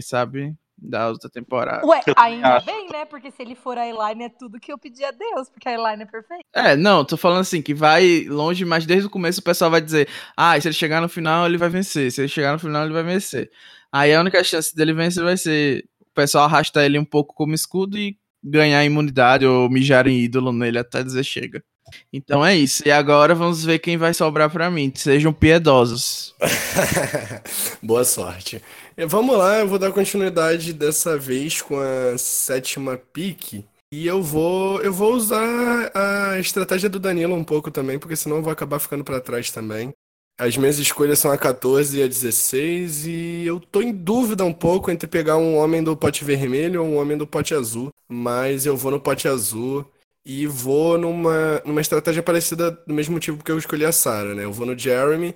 [0.01, 0.53] sabe?
[0.85, 1.85] Da outra temporada.
[1.87, 3.05] Ué, ainda bem, né?
[3.05, 5.73] Porque se ele for a Elaine, é tudo que eu pedi a Deus, porque a
[5.73, 6.43] Elaine é perfeita.
[6.53, 9.79] É, não, tô falando assim, que vai longe, mas desde o começo o pessoal vai
[9.79, 12.11] dizer: ah, se ele chegar no final, ele vai vencer.
[12.11, 13.49] Se ele chegar no final, ele vai vencer.
[13.93, 17.53] Aí a única chance dele vencer vai ser o pessoal arrastar ele um pouco como
[17.53, 21.63] escudo e ganhar imunidade ou mijar em ídolo nele até dizer chega.
[22.11, 22.83] Então é isso.
[22.85, 24.91] E agora vamos ver quem vai sobrar pra mim.
[24.95, 26.35] Sejam piedosos.
[27.81, 28.61] Boa sorte.
[28.95, 33.65] E Vamos lá, eu vou dar continuidade dessa vez com a sétima pick.
[33.91, 38.37] E eu vou, eu vou usar a estratégia do Danilo um pouco também, porque senão
[38.37, 39.91] eu vou acabar ficando pra trás também.
[40.39, 44.53] As minhas escolhas são a 14 e a 16, e eu tô em dúvida um
[44.53, 48.65] pouco entre pegar um homem do pote vermelho ou um homem do pote azul, mas
[48.65, 49.85] eu vou no pote azul
[50.25, 54.43] e vou numa, numa estratégia parecida do mesmo tipo que eu escolhi a Sarah, né?
[54.43, 55.35] Eu vou no Jeremy,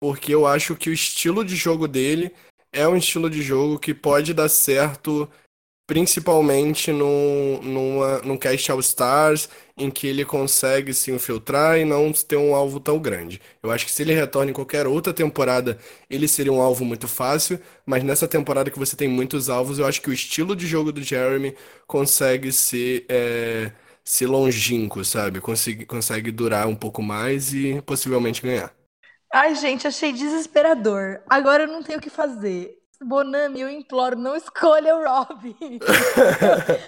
[0.00, 2.32] porque eu acho que o estilo de jogo dele
[2.74, 5.30] é um estilo de jogo que pode dar certo,
[5.86, 12.12] principalmente num, numa, num Cast All Stars, em que ele consegue se infiltrar e não
[12.12, 13.40] ter um alvo tão grande.
[13.62, 15.78] Eu acho que se ele retorna em qualquer outra temporada,
[16.10, 19.86] ele seria um alvo muito fácil, mas nessa temporada que você tem muitos alvos, eu
[19.86, 21.56] acho que o estilo de jogo do Jeremy
[21.86, 23.72] consegue ser, é,
[24.04, 25.40] ser longínquo, sabe?
[25.40, 28.83] Consegue, consegue durar um pouco mais e possivelmente ganhar.
[29.34, 31.20] Ai, gente, achei desesperador.
[31.28, 32.78] Agora eu não tenho o que fazer.
[33.02, 35.56] Bonami, eu imploro, não escolha o Rob.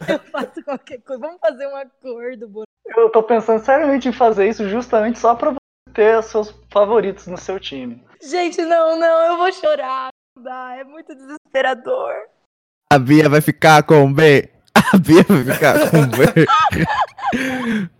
[0.09, 1.21] eu faço qualquer coisa.
[1.21, 2.67] Vamos fazer um acordo, Bonami.
[2.87, 7.27] Eu tô pensando seriamente em fazer isso justamente só pra você ter os seus favoritos
[7.27, 8.07] no seu time.
[8.23, 10.11] Gente, não, não, eu vou chorar.
[10.37, 12.15] Não dá, é muito desesperador.
[12.93, 14.49] A Bia vai ficar com o B.
[14.73, 16.47] A Bia vai ficar com o B.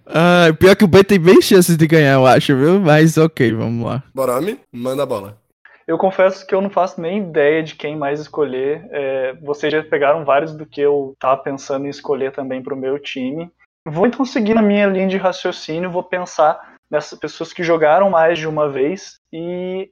[0.07, 2.81] ah, pior que o B tem bem chances de ganhar, eu acho, viu?
[2.81, 4.03] Mas ok, vamos lá.
[4.15, 5.39] Borome, manda a bola.
[5.87, 8.87] Eu confesso que eu não faço nem ideia de quem mais escolher.
[8.91, 12.99] É, vocês já pegaram vários do que eu tava pensando em escolher também pro meu
[12.99, 13.51] time.
[13.87, 18.37] Vou então seguir na minha linha de raciocínio, vou pensar nessas pessoas que jogaram mais
[18.37, 19.89] de uma vez e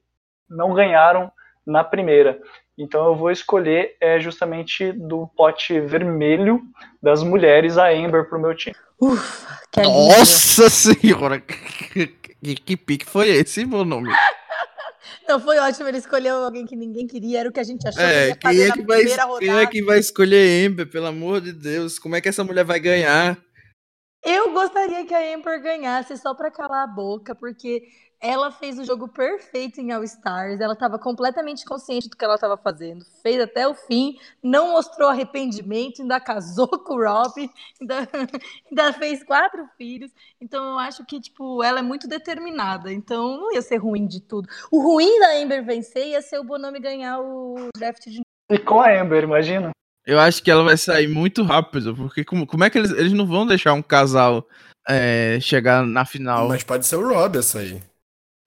[0.50, 1.30] não ganharam
[1.64, 2.40] na primeira.
[2.76, 6.60] Então eu vou escolher é, justamente do pote vermelho
[7.02, 8.74] das mulheres a Amber pro meu time.
[9.00, 10.18] Ufa, que alívio.
[10.18, 11.40] Nossa senhora!
[11.40, 14.10] Que, que, que pique foi esse, meu nome?
[15.28, 18.02] Não, foi ótimo, ele escolheu alguém que ninguém queria, era o que a gente achou
[18.02, 19.66] que É, ia quem fazer é na que vai, primeira quem é rodada.
[19.70, 21.98] que vai escolher Ember, pelo amor de Deus?
[21.98, 23.38] Como é que essa mulher vai ganhar?
[24.22, 27.82] Eu gostaria que a Amber ganhasse só pra calar a boca, porque
[28.24, 32.36] ela fez o jogo perfeito em All Stars, ela estava completamente consciente do que ela
[32.36, 38.08] estava fazendo, fez até o fim, não mostrou arrependimento, ainda casou com o Rob, ainda,
[38.70, 40.10] ainda fez quatro filhos.
[40.40, 44.22] Então eu acho que tipo ela é muito determinada, então não ia ser ruim de
[44.22, 44.48] tudo.
[44.72, 48.80] O ruim da Amber vencer ia ser o Bonami ganhar o draft de E com
[48.80, 49.70] a Amber, imagina.
[50.06, 53.12] Eu acho que ela vai sair muito rápido, porque como, como é que eles, eles
[53.12, 54.46] não vão deixar um casal
[54.88, 56.48] é, chegar na final?
[56.48, 57.82] Mas pode ser o Rob essa aí.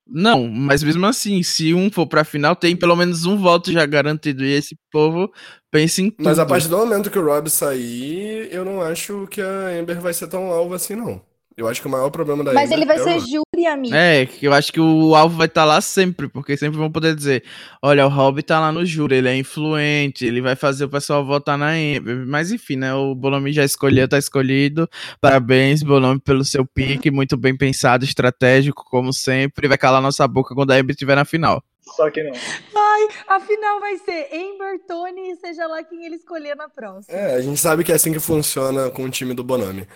[0.09, 3.85] Não, mas mesmo assim, se um for pra final, tem pelo menos um voto já
[3.85, 4.45] garantido.
[4.45, 5.31] E esse povo
[5.69, 6.25] pensa em tudo.
[6.25, 9.99] Mas a partir do momento que o Rob sair, eu não acho que a Amber
[9.99, 11.21] vai ser tão alvo assim, não.
[11.57, 13.25] Eu acho que o maior problema da Mas ele vai é o ser Rob.
[13.31, 13.95] júri, amigo.
[13.95, 17.15] É, que eu acho que o alvo vai estar lá sempre, porque sempre vão poder
[17.15, 17.43] dizer:
[17.81, 21.25] olha, o Rob tá lá no júri, ele é influente, ele vai fazer o pessoal
[21.25, 22.27] votar na Amber.
[22.27, 22.93] Mas enfim, né?
[22.93, 24.87] O Bonomi já escolheu, tá escolhido.
[25.19, 29.67] Parabéns, Bonomi, pelo seu pique, muito bem pensado, estratégico, como sempre.
[29.67, 31.63] Vai calar nossa boca quando a Amber estiver na final.
[31.81, 32.33] Só que não.
[32.71, 37.17] Vai, afinal vai ser Amber, Tony seja lá quem ele escolher na próxima.
[37.17, 39.87] É, a gente sabe que é assim que funciona com o time do Bonami.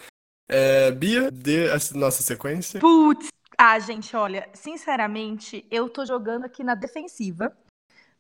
[0.54, 2.82] É, Bia, dê a nossa sequência.
[2.82, 3.30] Putz.
[3.58, 7.56] Ah, gente, olha, sinceramente, eu tô jogando aqui na defensiva.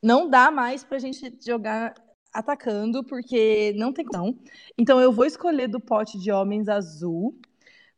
[0.01, 1.93] Não dá mais pra gente jogar
[2.33, 4.39] atacando, porque não tem como.
[4.77, 7.37] Então eu vou escolher do pote de homens azul,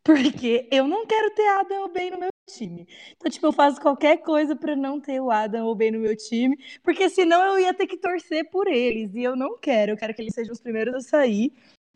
[0.03, 2.87] porque eu não quero ter Adam ou Ben no meu time.
[3.15, 6.15] Então, tipo, eu faço qualquer coisa pra não ter o Adam ou Ben no meu
[6.17, 9.91] time, porque senão eu ia ter que torcer por eles, e eu não quero.
[9.91, 11.53] Eu quero que eles sejam os primeiros a sair.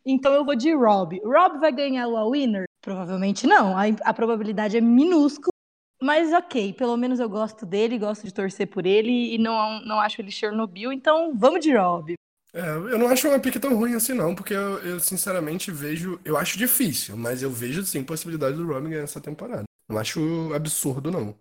[0.09, 1.19] Então eu vou de Rob.
[1.21, 2.63] Rob vai ganhar o All Winner?
[2.81, 3.77] Provavelmente não.
[3.77, 5.51] A, a probabilidade é minúscula.
[6.01, 9.99] Mas ok, pelo menos eu gosto dele, gosto de torcer por ele e não, não
[9.99, 12.13] acho ele Chernobyl, então vamos de Rob.
[12.53, 16.19] É, eu não acho uma pick tão ruim assim, não, porque eu, eu, sinceramente vejo.
[16.23, 19.63] Eu acho difícil, mas eu vejo sim possibilidade do Robin ganhar essa temporada.
[19.89, 21.35] Não acho absurdo, não.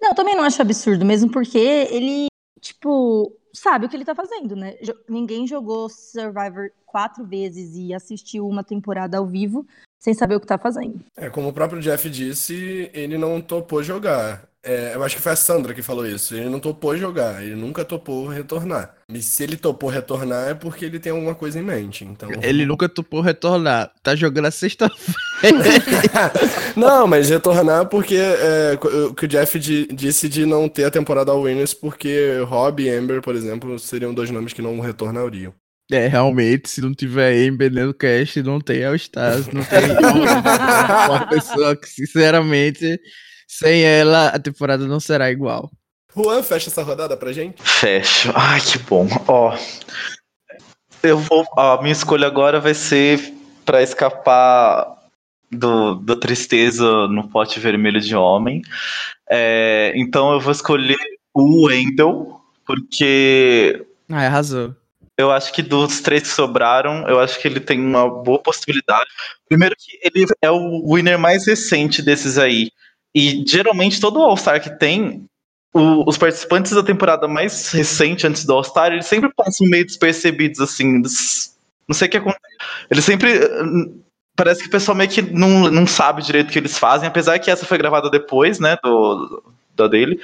[0.00, 2.26] Não, também não acho absurdo, mesmo porque ele,
[2.60, 4.76] tipo, sabe o que ele tá fazendo, né?
[5.08, 9.66] Ninguém jogou Survivor quatro vezes e assistiu uma temporada ao vivo
[10.00, 10.98] sem saber o que tá fazendo.
[11.16, 14.48] É, como o próprio Jeff disse, ele não topou jogar.
[14.62, 16.34] É, eu acho que foi a Sandra que falou isso.
[16.34, 18.94] Ele não topou jogar, ele nunca topou retornar.
[19.08, 22.04] E se ele topou retornar é porque ele tem alguma coisa em mente.
[22.04, 22.28] Então.
[22.42, 23.90] Ele nunca topou retornar.
[24.02, 25.16] Tá jogando a sexta-feira.
[26.76, 30.90] Não, mas retornar porque é, o que o Jeff di- disse de não ter a
[30.90, 35.52] temporada Winners, porque Rob e Amber, por exemplo, seriam dois nomes que não retornariam.
[35.90, 39.80] É, realmente, se não tiver Ember no cast, não tem All Stars, não tem
[41.08, 43.00] uma pessoa que, sinceramente,
[43.48, 45.70] sem ela, a temporada não será igual.
[46.14, 47.60] Juan, fecha essa rodada pra gente?
[47.62, 48.32] Fecho.
[48.34, 49.08] Ai, que bom.
[49.26, 49.56] Ó,
[51.02, 51.44] eu vou.
[51.56, 53.32] A minha escolha agora vai ser
[53.64, 54.96] pra escapar
[55.50, 58.62] do, da tristeza no pote vermelho de homem.
[59.28, 60.98] É, então eu vou escolher
[61.34, 64.74] o Wendell, porque Ah, arrasou.
[65.20, 69.08] Eu acho que dos três que sobraram, eu acho que ele tem uma boa possibilidade.
[69.48, 72.70] Primeiro que ele é o winner mais recente desses aí.
[73.14, 75.24] E geralmente todo All-Star que tem,
[75.74, 80.60] o- os participantes da temporada mais recente antes do All-Star, eles sempre passam meio despercebidos,
[80.60, 81.02] assim.
[81.88, 82.40] Não sei o que acontece.
[82.90, 83.30] Eles sempre.
[84.36, 87.38] Parece que o pessoal meio que não, não sabe direito o que eles fazem, apesar
[87.38, 89.42] que essa foi gravada depois, né, do,
[89.74, 90.18] da dele.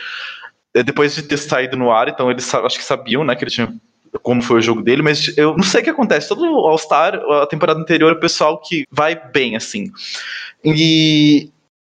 [0.74, 3.50] eh, Depois de ter saído no ar, então eles acho que sabiam, né, que ele
[3.50, 3.74] tinha
[4.22, 6.28] como foi o jogo dele, mas eu não sei o que acontece.
[6.28, 9.90] Todo All-Star, a temporada anterior, o pessoal que vai bem, assim.
[10.64, 11.50] E,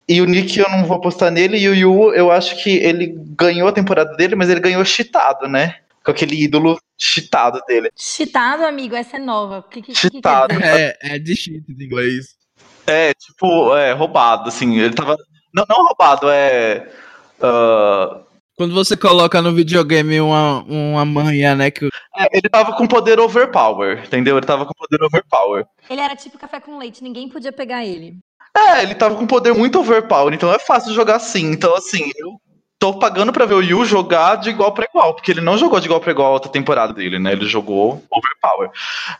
[0.07, 3.15] e o Nick eu não vou apostar nele, e o Yu, eu acho que ele
[3.37, 5.77] ganhou a temporada dele, mas ele ganhou cheatado, né?
[6.03, 7.89] Com aquele ídolo cheatado dele.
[7.95, 9.63] Chitado, amigo, essa é nova.
[9.69, 10.63] Que, que, que quer dizer?
[10.63, 12.35] É, é de cheat em inglês.
[12.87, 14.79] É, tipo, é, roubado, assim.
[14.79, 15.15] Ele tava.
[15.53, 16.89] Não, não roubado, é.
[17.41, 18.21] ah,
[18.61, 23.19] Quando você coloca no videogame uma, uma manha, né, que é, ele tava com poder
[23.19, 24.37] overpower, entendeu?
[24.37, 25.65] Ele tava com poder overpower.
[25.89, 28.19] Ele era tipo café com leite, ninguém podia pegar ele.
[28.55, 31.49] É, ele tava com poder muito overpower, então é fácil jogar assim.
[31.49, 32.39] Então, assim, eu
[32.77, 35.79] tô pagando pra ver o Yu jogar de igual pra igual, porque ele não jogou
[35.79, 37.31] de igual pra igual a outra temporada dele, né?
[37.31, 38.69] Ele jogou overpower.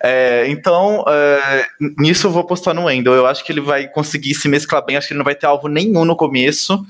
[0.04, 1.66] É, então, é,
[1.98, 3.16] nisso eu vou apostar no Wendell.
[3.16, 5.48] Eu acho que ele vai conseguir se mesclar bem, acho que ele não vai ter
[5.48, 6.86] alvo nenhum no começo.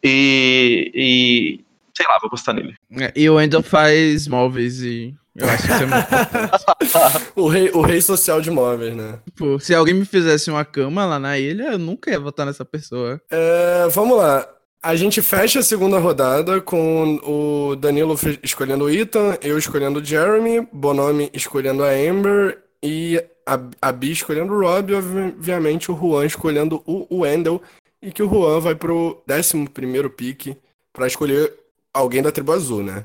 [0.00, 0.92] E.
[0.94, 1.67] e
[1.98, 2.74] sei lá, vou apostar nele.
[2.98, 7.28] É, E o Wendell faz móveis e eu acho que isso é muito.
[7.36, 9.18] O rei, o rei social de móveis, né?
[9.26, 12.64] Tipo, se alguém me fizesse uma cama lá na ilha, eu nunca ia votar nessa
[12.64, 13.20] pessoa.
[13.30, 14.48] É, vamos lá.
[14.82, 20.04] A gente fecha a segunda rodada com o Danilo escolhendo o Ethan, eu escolhendo o
[20.04, 25.90] Jeremy, Bonomi escolhendo a Amber e a, a Bi escolhendo o Rob, e obvi- obviamente
[25.90, 27.60] o Juan escolhendo o, Wendell,
[28.00, 30.56] e que o Juan vai pro 11 primeiro pick
[30.92, 31.52] pra escolher
[31.98, 33.04] alguém da tribo azul, né?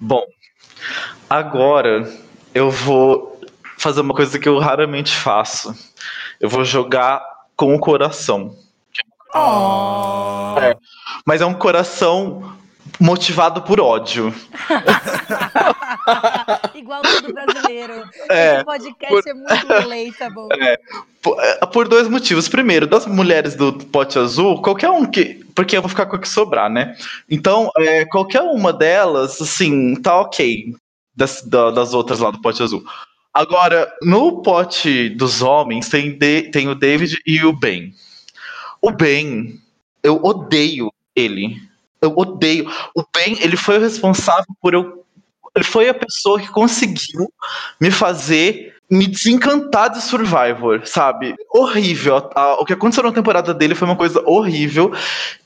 [0.00, 0.24] Bom,
[1.28, 2.10] agora
[2.54, 3.40] eu vou
[3.76, 5.74] fazer uma coisa que eu raramente faço.
[6.40, 7.22] Eu vou jogar
[7.56, 8.56] com o coração.
[9.34, 10.58] Oh.
[10.58, 10.76] É.
[11.24, 12.56] Mas é um coração
[12.98, 14.34] motivado por ódio.
[16.74, 18.04] Igual todo brasileiro.
[18.28, 20.48] É, Esse podcast é muito relatable.
[21.22, 22.48] Por, é, por dois motivos.
[22.48, 25.40] Primeiro, das mulheres do pote azul, qualquer um que.
[25.54, 26.96] Porque eu vou ficar com o que sobrar, né?
[27.28, 30.74] Então, é, qualquer uma delas, assim, tá ok.
[31.14, 32.82] Das, da- das outras lá do pote azul.
[33.34, 37.92] Agora, no pote dos homens, tem, de- tem o David e o Ben.
[38.80, 39.60] O Ben,
[40.02, 41.56] eu odeio ele.
[42.00, 42.70] Eu odeio.
[42.94, 45.04] O Ben, ele foi o responsável por eu.
[45.54, 47.32] Ele foi a pessoa que conseguiu
[47.80, 51.36] me fazer me desencantar de Survivor, sabe?
[51.48, 52.28] Horrível.
[52.58, 54.92] O que aconteceu na temporada dele foi uma coisa horrível.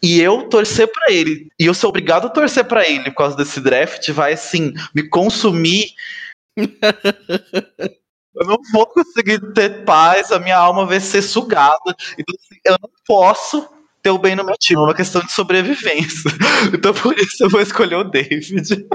[0.02, 3.36] E eu torcer pra ele, e eu ser obrigado a torcer pra ele por causa
[3.36, 5.90] desse draft, vai assim, me consumir.
[6.56, 11.94] eu não vou conseguir ter paz, a minha alma vai ser sugada.
[12.18, 13.68] Então, assim, eu não posso
[14.04, 16.30] ter o bem no meu time, é uma questão de sobrevivência.
[16.72, 18.86] Então, por isso, eu vou escolher o David.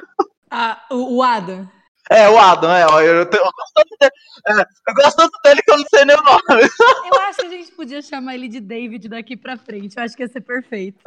[0.51, 1.67] Ah, o, Adam.
[2.09, 4.11] É, o Adam, é, eu, tenho- eu gosto tanto dele,
[4.47, 6.41] é, eu gosto tanto dele que eu não sei nem o nome.
[7.13, 9.95] Eu acho que a gente podia chamar ele de David daqui pra frente.
[9.97, 10.97] Eu acho que ia ser perfeito.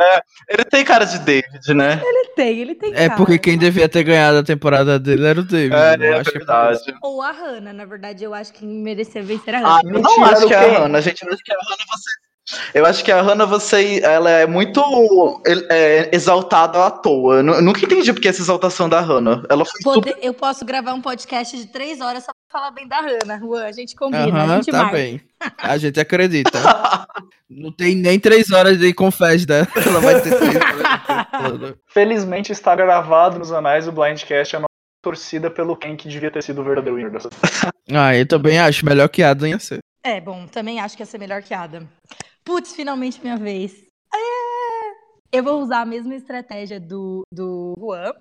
[0.49, 2.01] Ele tem cara de David, né?
[2.05, 3.17] Ele tem, ele tem É cara.
[3.17, 5.75] porque quem devia ter ganhado a temporada dele era o David.
[5.75, 6.77] É, eu é acho que por verdade.
[6.77, 6.95] isso.
[7.03, 9.91] Ou a Hannah, na verdade, eu acho que merecia vencer a Ah, Hannah.
[9.97, 11.23] eu não acho que é a Hannah, gente.
[11.27, 12.11] Eu acho que a Hannah você
[12.75, 14.81] Eu acho que a Hannah, você, ela é muito
[15.71, 17.37] é, exaltada à toa.
[17.37, 19.43] Eu nunca entendi porque essa exaltação da Hannah.
[19.49, 20.25] Ela foi Poder- super...
[20.27, 23.65] Eu posso gravar um podcast de três horas só pra falar bem da Hannah, Juan.
[23.65, 24.97] A gente combina, Aham, a gente tá marca.
[24.97, 25.21] bem.
[25.59, 26.59] A gente acredita.
[27.49, 29.69] Não tem nem três horas de confés dela.
[29.77, 34.69] Ela vai ter três horas Felizmente está gravado nos anais do Blindcast a nossa
[35.03, 37.29] torcida pelo Ken que devia ter sido o verdadeiro winner dessa.
[37.93, 39.81] Ah, eu também acho melhor que Adam ia ser.
[40.05, 41.87] É, bom, também acho que ia ser melhor que Adam.
[42.45, 43.85] Putz, finalmente minha vez.
[44.15, 44.19] É!
[45.33, 48.13] Eu vou usar a mesma estratégia do, do Juan.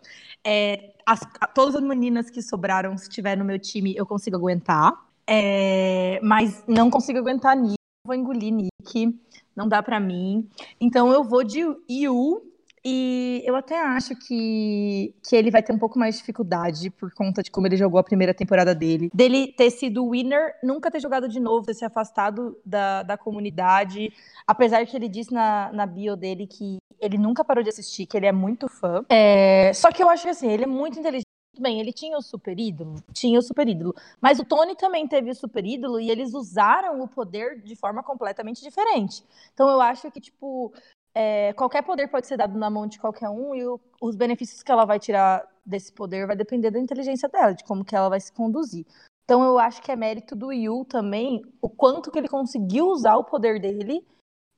[0.45, 4.93] É, as- todas as meninas que sobraram, se tiver no meu time, eu consigo aguentar.
[5.27, 7.75] É, mas não consigo aguentar Nick.
[8.05, 9.19] Vou engolir Nick.
[9.55, 10.47] Não dá pra mim.
[10.79, 12.41] Então eu vou de Yu.
[12.83, 17.13] E eu até acho que, que ele vai ter um pouco mais de dificuldade por
[17.13, 19.09] conta de como ele jogou a primeira temporada dele.
[19.13, 24.11] Dele ter sido winner, nunca ter jogado de novo, ter se afastado da, da comunidade.
[24.47, 28.17] Apesar que ele disse na, na bio dele que ele nunca parou de assistir, que
[28.17, 29.03] ele é muito fã.
[29.09, 31.25] É, só que eu acho que assim, ele é muito inteligente.
[31.59, 35.29] Bem, ele tinha o super ídolo, tinha o super ídolo, mas o Tony também teve
[35.29, 39.21] o super ídolo e eles usaram o poder de forma completamente diferente.
[39.53, 40.73] Então eu acho que, tipo,
[41.13, 44.63] é, qualquer poder pode ser dado na mão de qualquer um e o- os benefícios
[44.63, 48.09] que ela vai tirar desse poder vai depender da inteligência dela, de como que ela
[48.09, 48.85] vai se conduzir.
[49.25, 53.15] Então eu acho que é mérito do Yu também o quanto que ele conseguiu usar
[53.17, 54.05] o poder dele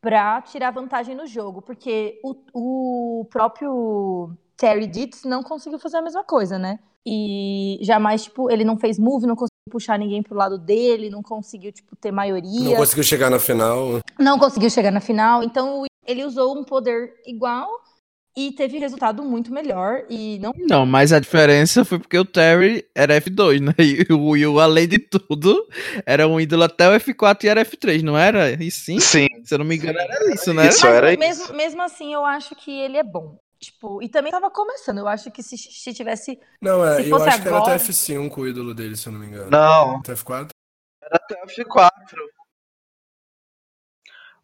[0.02, 2.36] pra tirar vantagem no jogo, porque o,
[3.22, 6.80] o próprio Terry Ditz não conseguiu fazer a mesma coisa, né?
[7.06, 11.22] E jamais, tipo, ele não fez move, não conseguiu puxar ninguém pro lado dele, não
[11.22, 14.00] conseguiu, tipo, ter maioria Não conseguiu chegar na final.
[14.20, 17.68] não conseguiu chegar na final, então ele usou um poder igual
[18.36, 22.84] e teve resultado muito melhor e não Não, mas a diferença foi porque o Terry
[22.96, 23.74] era F2, né?
[24.10, 25.68] E o Will, além de tudo,
[26.06, 28.52] era um ídolo até o F4 e era F3, não era?
[28.52, 29.28] E sim, Sim.
[29.44, 30.68] se eu não me engano, era isso, né?
[30.68, 30.86] Isso.
[30.88, 31.54] Era mesmo, isso.
[31.54, 33.38] mesmo assim eu acho que ele é bom.
[33.60, 34.98] Tipo, e também tava começando.
[34.98, 36.38] Eu acho que se, se tivesse.
[36.62, 39.14] Não, é, Se eu acho que era agora- até F5 o ídolo dele, se eu
[39.14, 39.50] não me engano.
[39.50, 40.50] Não, Até F4?
[41.02, 41.90] era até o F4.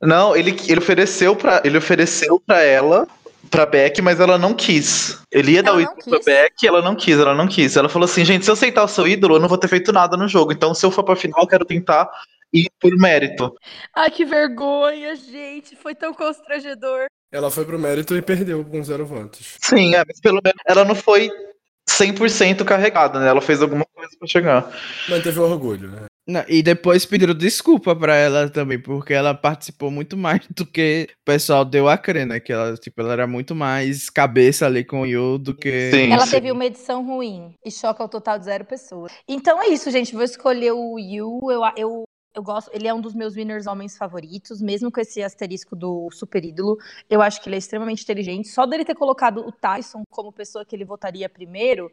[0.01, 3.07] Não, ele, ele ofereceu para ele ofereceu para ela,
[3.49, 5.19] pra Beck, mas ela não quis.
[5.31, 6.33] Ele ia dar Ela o não ídolo pra?
[6.33, 7.75] Beck, ela não quis, ela não quis.
[7.75, 9.91] Ela falou assim, gente, se eu aceitar o seu ídolo, eu não vou ter feito
[9.91, 10.51] nada no jogo.
[10.51, 12.09] Então, se eu for pra final, eu quero tentar
[12.53, 13.53] ir por mérito.
[13.95, 15.75] Ai, que vergonha, gente.
[15.75, 17.05] Foi tão constrangedor.
[17.31, 19.57] Ela foi pro mérito e perdeu com zero votos.
[19.61, 21.29] Sim, é, mas pelo menos ela não foi
[21.89, 23.27] 100% carregada, né?
[23.27, 24.71] Ela fez alguma coisa pra chegar.
[25.09, 26.09] Manteve o orgulho, né?
[26.29, 31.07] Não, e depois pediram desculpa pra ela também, porque ela participou muito mais do que
[31.09, 32.39] o pessoal deu a crer, né?
[32.39, 35.89] Que ela, tipo, ela era muito mais cabeça ali com o Yu do que.
[35.89, 36.31] Sim, Ela sim.
[36.33, 39.11] teve uma edição ruim e choca o total de zero pessoas.
[39.27, 40.13] Então é isso, gente.
[40.13, 41.39] Vou escolher o Yu.
[41.49, 42.69] Eu, eu, eu gosto.
[42.73, 46.77] Ele é um dos meus winners homens favoritos, mesmo com esse asterisco do super ídolo.
[47.09, 48.49] Eu acho que ele é extremamente inteligente.
[48.49, 51.91] Só dele ter colocado o Tyson como pessoa que ele votaria primeiro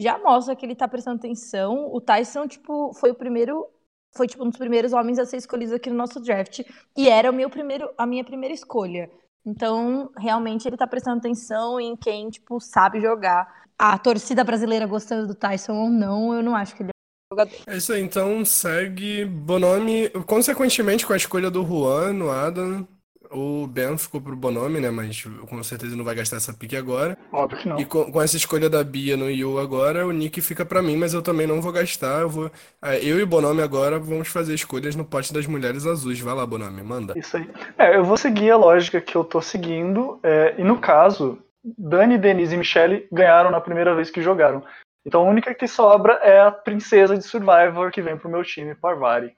[0.00, 1.92] já mostra que ele tá prestando atenção.
[1.92, 3.66] O Tyson, tipo, foi o primeiro.
[4.14, 6.60] Foi tipo um dos primeiros homens a ser escolhidos aqui no nosso draft.
[6.96, 9.10] E era o meu primeiro, a minha primeira escolha.
[9.44, 13.66] Então, realmente, ele tá prestando atenção em quem, tipo, sabe jogar.
[13.78, 16.95] A torcida brasileira gostando do Tyson ou não, eu não acho que ele
[17.30, 17.52] jogador.
[17.66, 20.08] É isso aí, então segue Bonomi.
[20.26, 22.86] Consequentemente, com a escolha do Juan no Adam,
[23.30, 24.90] o Ben ficou pro Bonomi, né?
[24.90, 27.18] Mas com certeza não vai gastar essa pique agora.
[27.32, 27.78] Óbvio que não.
[27.80, 30.96] E com, com essa escolha da Bia no Yu agora, o Nick fica pra mim,
[30.96, 32.20] mas eu também não vou gastar.
[32.20, 32.50] Eu vou.
[32.82, 36.20] é, Eu e o Bonomi agora vamos fazer escolhas no pote das mulheres azuis.
[36.20, 37.18] Vai lá, Bonomi, manda.
[37.18, 37.48] Isso aí.
[37.76, 40.20] É, eu vou seguir a lógica que eu tô seguindo.
[40.22, 41.38] é, e no caso,
[41.76, 44.62] Dani, Denise e Michelle ganharam na primeira vez que jogaram.
[45.06, 48.74] Então a única que sobra é a princesa de Survivor que vem pro meu time,
[48.74, 49.32] Parvari.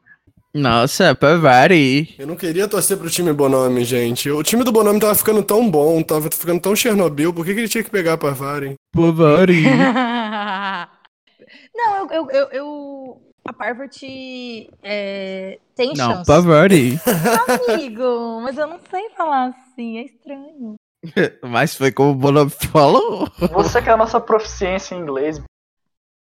[0.55, 2.15] Nossa, Pavari.
[2.19, 4.31] Eu não queria torcer pro time Bonomi, gente.
[4.31, 7.61] O time do Bonomi tava ficando tão bom, tava ficando tão Chernobyl, por que que
[7.61, 8.75] ele tinha que pegar a Parvari?
[8.95, 9.65] Pavari.
[11.77, 16.27] não, eu, eu, eu, eu- A Parvati é, tem Não, chance.
[16.27, 16.99] Pavari.
[17.69, 20.75] Amigo, mas eu não sei falar assim, é estranho.
[21.43, 23.29] Mas foi como o Bonobo falou.
[23.53, 25.41] Você que é a nossa proficiência em inglês,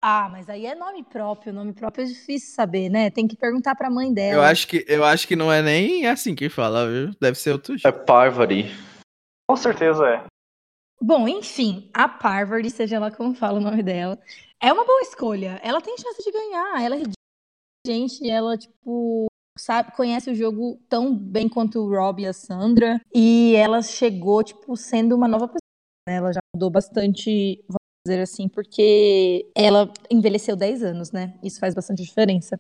[0.06, 1.50] Ah, mas aí é nome próprio.
[1.50, 3.08] Nome próprio é difícil saber, né?
[3.10, 4.34] Tem que perguntar pra mãe dela.
[4.34, 7.10] Eu acho que, eu acho que não é nem assim que fala, viu?
[7.18, 8.04] Deve ser outro É jeito.
[8.04, 8.66] Parvati.
[9.48, 10.24] com certeza é.
[11.00, 14.18] Bom, enfim, a Parvati, seja lá como fala o nome dela,
[14.60, 15.58] é uma boa escolha.
[15.64, 16.82] Ela tem chance de ganhar.
[16.82, 17.02] Ela é
[17.86, 19.26] gente, ela, tipo,
[19.58, 23.00] sabe, conhece o jogo tão bem quanto o Rob e a Sandra.
[23.14, 25.60] E ela chegou, tipo, sendo uma nova pessoa.
[26.06, 26.16] né?
[26.16, 27.64] Ela já mudou bastante,
[28.06, 31.34] dizer assim, porque ela envelheceu 10 anos, né?
[31.42, 32.58] Isso faz bastante diferença.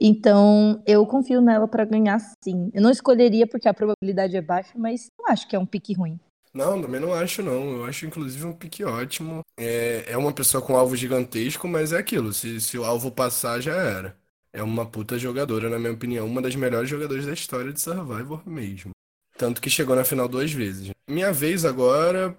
[0.00, 2.70] Então, eu confio nela para ganhar sim.
[2.72, 5.94] Eu não escolheria porque a probabilidade é baixa, mas não acho que é um pique
[5.94, 6.18] ruim.
[6.52, 7.78] Não, também não acho, não.
[7.78, 9.40] Eu acho, inclusive, um pique ótimo.
[9.58, 12.32] É, é uma pessoa com alvo gigantesco, mas é aquilo.
[12.32, 14.16] Se, se o alvo passar, já era.
[14.52, 16.26] É uma puta jogadora, na minha opinião.
[16.26, 18.92] Uma das melhores jogadoras da história de Survivor mesmo.
[19.36, 20.90] Tanto que chegou na final duas vezes.
[21.08, 22.36] Minha vez agora.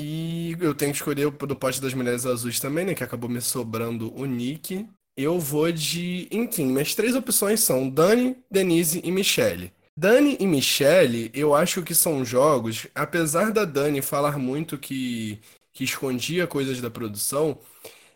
[0.00, 2.94] E eu tenho que escolher do pote das mulheres azuis também, né?
[2.94, 4.88] Que acabou me sobrando o Nick.
[5.16, 6.28] Eu vou de.
[6.30, 9.72] Enfim, minhas três opções são Dani, Denise e Michelle.
[9.96, 15.40] Dani e Michelle, eu acho que são jogos, apesar da Dani falar muito que,
[15.72, 17.58] que escondia coisas da produção,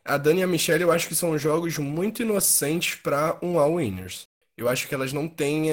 [0.04, 3.74] a Dani e a Michelle eu acho que são jogos muito inocentes para um All
[3.74, 4.28] Winners.
[4.56, 5.72] Eu acho que elas não têm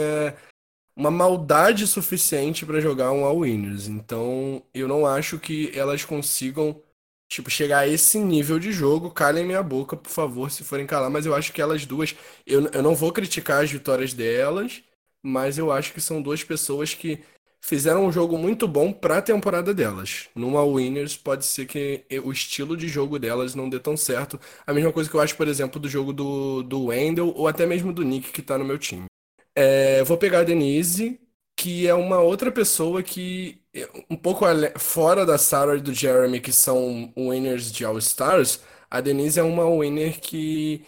[0.99, 3.87] uma maldade suficiente para jogar um All Winners.
[3.87, 6.81] Então, eu não acho que elas consigam
[7.29, 11.09] tipo, chegar a esse nível de jogo, calem minha boca, por favor, se forem calar,
[11.09, 14.83] mas eu acho que elas duas, eu, eu não vou criticar as vitórias delas,
[15.23, 17.19] mas eu acho que são duas pessoas que
[17.61, 20.27] fizeram um jogo muito bom para a temporada delas.
[20.35, 24.39] Numa Winners, pode ser que o estilo de jogo delas não dê tão certo.
[24.67, 27.65] A mesma coisa que eu acho, por exemplo, do jogo do, do Wendell ou até
[27.65, 29.08] mesmo do Nick que tá no meu time.
[29.55, 31.19] É, vou pegar a Denise,
[31.55, 33.61] que é uma outra pessoa que,
[34.09, 34.45] um pouco
[34.77, 39.43] fora da Sarah e do Jeremy, que são winners de All Stars, a Denise é
[39.43, 40.85] uma winner que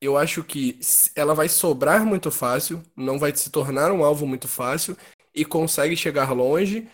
[0.00, 0.78] eu acho que
[1.16, 4.96] ela vai sobrar muito fácil, não vai se tornar um alvo muito fácil
[5.34, 6.88] e consegue chegar longe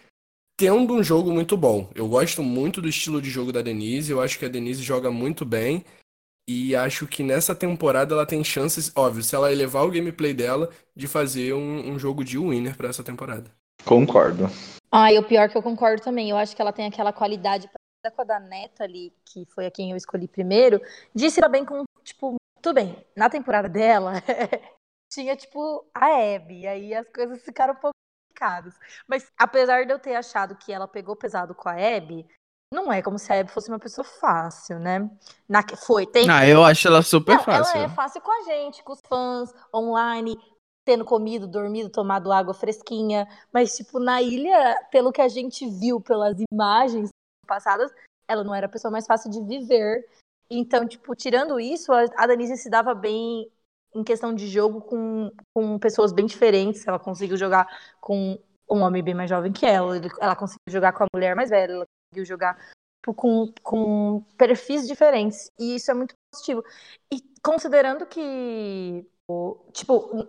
[0.56, 1.90] tendo um jogo muito bom.
[1.94, 5.10] Eu gosto muito do estilo de jogo da Denise, eu acho que a Denise joga
[5.10, 5.84] muito bem
[6.50, 10.68] e acho que nessa temporada ela tem chances, óbvio, se ela elevar o gameplay dela,
[10.96, 13.48] de fazer um, um jogo de winner para essa temporada.
[13.84, 14.46] Concordo.
[14.90, 17.68] Ah, e o pior que eu concordo também, eu acho que ela tem aquela qualidade
[17.68, 20.80] com a da Neta ali, que foi a quem eu escolhi primeiro,
[21.14, 24.14] de se dar bem com, tipo, tudo bem, na temporada dela,
[25.08, 27.94] tinha, tipo, a Abby, aí as coisas ficaram um pouco
[28.40, 28.74] complicadas.
[29.06, 32.26] Mas, apesar de eu ter achado que ela pegou pesado com a Abby,
[32.72, 35.10] não é como se a Abby fosse uma pessoa fácil, né?
[35.48, 36.30] Na, foi, tem.
[36.30, 37.76] Ah, eu acho ela super não, fácil.
[37.76, 40.38] Ela é fácil com a gente, com os fãs, online,
[40.84, 43.26] tendo comido, dormido, tomado água fresquinha.
[43.52, 47.10] Mas, tipo, na ilha, pelo que a gente viu pelas imagens
[47.46, 47.90] passadas,
[48.28, 50.06] ela não era a pessoa mais fácil de viver.
[50.48, 53.50] Então, tipo, tirando isso, a Danise se dava bem
[53.92, 56.86] em questão de jogo com, com pessoas bem diferentes.
[56.86, 57.66] Ela conseguiu jogar
[58.00, 58.38] com
[58.70, 61.72] um homem bem mais jovem que ela, ela conseguiu jogar com a mulher mais velha,
[61.72, 62.58] ela conseguiu jogar
[63.16, 65.50] com, com perfis diferentes.
[65.58, 66.62] E isso é muito positivo.
[67.12, 69.06] E considerando que,
[69.72, 70.26] tipo,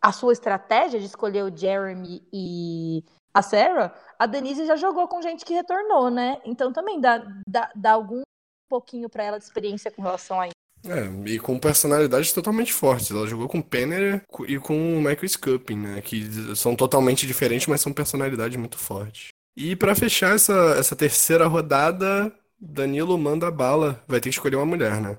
[0.00, 3.04] a sua estratégia de escolher o Jeremy e
[3.34, 6.40] a Sarah, a Denise já jogou com gente que retornou, né?
[6.44, 8.22] Então também dá, dá, dá algum
[8.68, 10.54] pouquinho para ela de experiência com relação a isso.
[10.86, 13.10] É, e com personalidades totalmente fortes.
[13.10, 16.02] Ela jogou com Penner e com o Michael Scupping, né?
[16.02, 19.28] Que são totalmente diferentes, mas são personalidades muito fortes.
[19.56, 24.02] E para fechar essa, essa terceira rodada, Danilo manda bala.
[24.08, 25.16] Vai ter que escolher uma mulher, né?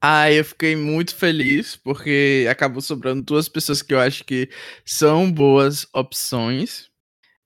[0.00, 4.48] Ah, eu fiquei muito feliz porque acabou sobrando duas pessoas que eu acho que
[4.84, 6.88] são boas opções.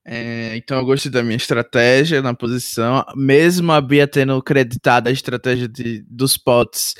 [0.05, 5.11] É, então eu gostei da minha estratégia na posição, mesmo a Bia tendo creditado a
[5.11, 6.95] estratégia de, dos potes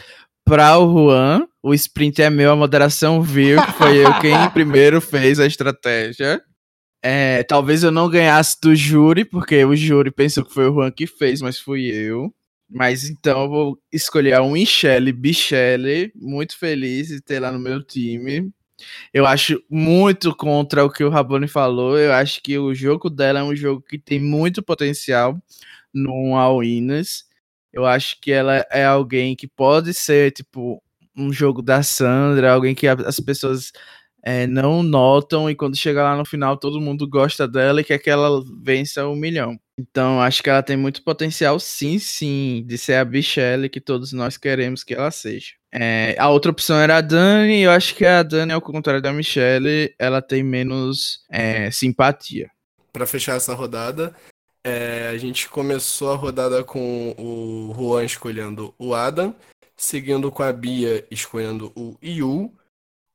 [0.46, 5.00] para o Juan, o sprint é meu, a moderação viu que foi eu quem primeiro
[5.00, 6.42] fez a estratégia.
[7.02, 10.92] É, talvez eu não ganhasse do júri, porque o júri pensou que foi o Juan
[10.92, 12.34] que fez, mas fui eu.
[12.70, 17.84] Mas então eu vou escolher a Winchelle Bichelle, muito feliz de ter lá no meu
[17.84, 18.52] time.
[19.14, 21.98] Eu acho muito contra o que o Raboni falou.
[21.98, 25.38] Eu acho que o jogo dela é um jogo que tem muito potencial
[25.94, 27.26] no All-Winners.
[27.74, 30.82] Eu acho que ela é alguém que pode ser, tipo,
[31.16, 33.72] um jogo da Sandra, alguém que as pessoas
[34.24, 38.00] é, não notam e quando chega lá no final todo mundo gosta dela e quer
[38.00, 39.60] que ela vença um milhão.
[39.80, 44.12] Então acho que ela tem muito potencial, sim, sim, de ser a Bichelle que todos
[44.12, 45.54] nós queremos que ela seja.
[45.72, 49.14] É, a outra opção era a Dani, eu acho que a Dani, ao contrário da
[49.14, 52.50] Michelle, ela tem menos é, simpatia.
[52.92, 54.14] Para fechar essa rodada,
[54.64, 59.34] é, a gente começou a rodada com o Juan escolhendo o Adam,
[59.78, 62.52] seguindo com a Bia escolhendo o Yu.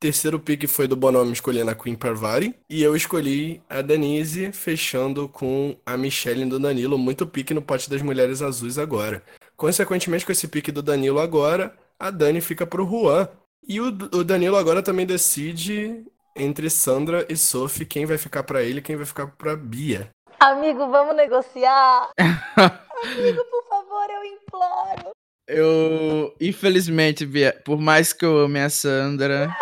[0.05, 2.55] Terceiro pick foi do Bonome escolhendo a Queen Parvati.
[2.69, 6.99] E eu escolhi a Denise, fechando com a Michelle do Danilo.
[6.99, 9.23] Muito pique no pote das mulheres azuis agora.
[9.57, 13.27] Consequentemente, com esse pique do Danilo agora, a Dani fica pro Juan.
[13.67, 16.05] E o, o Danilo agora também decide
[16.37, 20.11] entre Sandra e Sophie quem vai ficar para ele e quem vai ficar pra Bia.
[20.39, 22.11] Amigo, vamos negociar?
[22.21, 25.13] Amigo, por favor, eu imploro.
[25.49, 29.55] Eu, infelizmente, Bia, por mais que eu ame a Sandra,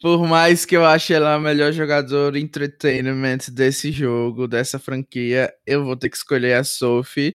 [0.00, 5.84] Por mais que eu ache ela a melhor jogadora entertainment desse jogo, dessa franquia, eu
[5.84, 7.34] vou ter que escolher a Sophie.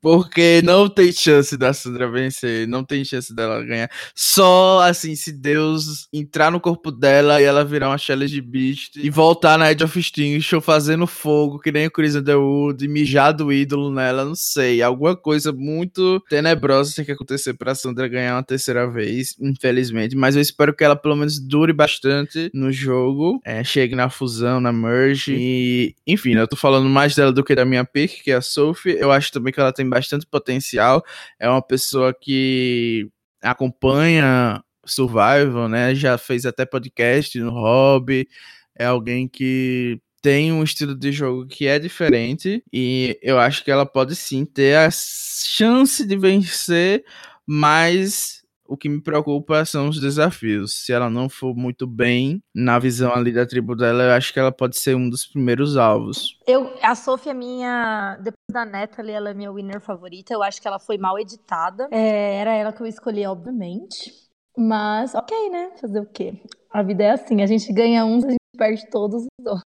[0.00, 3.90] Porque não tem chance da Sandra vencer, não tem chance dela ganhar.
[4.14, 9.10] Só assim, se Deus entrar no corpo dela e ela virar uma Challenge Beast e
[9.10, 13.52] voltar na Edge of Extinction fazendo fogo, que nem o Chris Underwood, e mijar do
[13.52, 14.82] ídolo nela, não sei.
[14.82, 20.16] Alguma coisa muito tenebrosa tem que acontecer pra Sandra ganhar uma terceira vez, infelizmente.
[20.16, 24.60] Mas eu espero que ela pelo menos dure bastante no jogo, é, chegue na fusão,
[24.60, 25.34] na merge.
[25.36, 28.40] E, enfim, eu tô falando mais dela do que da minha pick, que é a
[28.40, 28.96] Sophie.
[28.98, 31.04] Eu acho também que ela tem bastante potencial.
[31.38, 33.08] É uma pessoa que
[33.42, 35.94] acompanha Survival, né?
[35.94, 38.28] Já fez até podcast no Hobby.
[38.76, 43.70] É alguém que tem um estilo de jogo que é diferente e eu acho que
[43.70, 47.04] ela pode sim ter a chance de vencer,
[47.46, 50.84] mas o que me preocupa são os desafios.
[50.84, 54.38] Se ela não for muito bem na visão ali da tribo dela, eu acho que
[54.38, 56.38] ela pode ser um dos primeiros alvos.
[56.46, 58.16] Eu, a Sophie é minha.
[58.16, 60.32] Depois da Natalie, ela é minha winner favorita.
[60.32, 61.88] Eu acho que ela foi mal editada.
[61.90, 64.12] É, era ela que eu escolhi, obviamente.
[64.56, 65.72] Mas, ok, né?
[65.80, 66.40] Fazer o quê?
[66.70, 69.64] A vida é assim: a gente ganha uns, a gente perde todos os outros.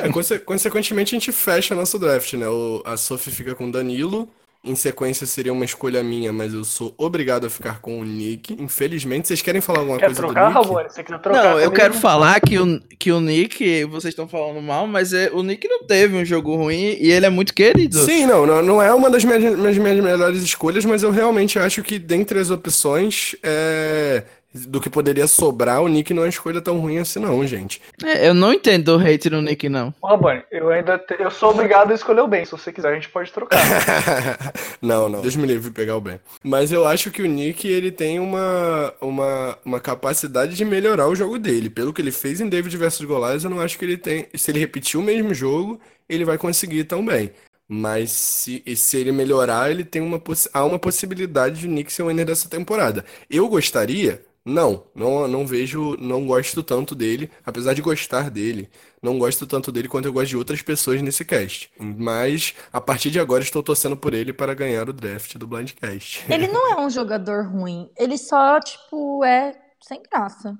[0.00, 2.48] É, consequentemente, a gente fecha nosso draft, né?
[2.48, 4.28] O, a Sophie fica com Danilo,
[4.64, 8.54] em sequência seria uma escolha minha, mas eu sou obrigado a ficar com o Nick.
[8.60, 10.68] Infelizmente, vocês querem falar alguma Quer coisa trocar, do Nick?
[10.68, 10.88] Ramon?
[10.88, 11.72] Você quer trocar Não, eu comigo?
[11.74, 15.66] quero falar que o, que o Nick, vocês estão falando mal, mas é, o Nick
[15.66, 17.98] não teve um jogo ruim e ele é muito querido.
[17.98, 21.58] Sim, não, não, não é uma das minhas, minhas, minhas melhores escolhas, mas eu realmente
[21.58, 24.22] acho que dentre as opções, é,
[24.54, 27.80] do que poderia sobrar, o Nick não é uma escolha tão ruim assim não, gente.
[28.04, 29.94] É, eu não entendo o hate no Nick, não.
[30.00, 32.44] Ô, Rabone, eu ainda te- eu sou obrigado a escolher o bem.
[32.44, 33.58] Se você quiser, a gente pode trocar.
[34.82, 35.22] não, não.
[35.22, 36.20] Deus me livre de pegar o bem.
[36.44, 41.14] Mas eu acho que o Nick, ele tem uma, uma, uma capacidade de melhorar o
[41.14, 41.70] jogo dele.
[41.70, 44.26] Pelo que ele fez em David vs Goliath, eu não acho que ele tem...
[44.34, 47.30] Se ele repetir o mesmo jogo, ele vai conseguir também.
[47.68, 50.20] Mas se, se ele melhorar, ele tem uma,
[50.52, 53.04] há uma possibilidade de o Nick ser o winner dessa temporada.
[53.30, 54.22] Eu gostaria...
[54.44, 58.68] Não, não, não vejo, não gosto tanto dele, apesar de gostar dele,
[59.00, 61.70] não gosto tanto dele quanto eu gosto de outras pessoas nesse cast.
[61.78, 66.24] Mas a partir de agora estou torcendo por ele para ganhar o draft do Blindcast.
[66.28, 67.88] Ele não é um jogador ruim.
[67.96, 70.56] Ele só, tipo, é sem graça.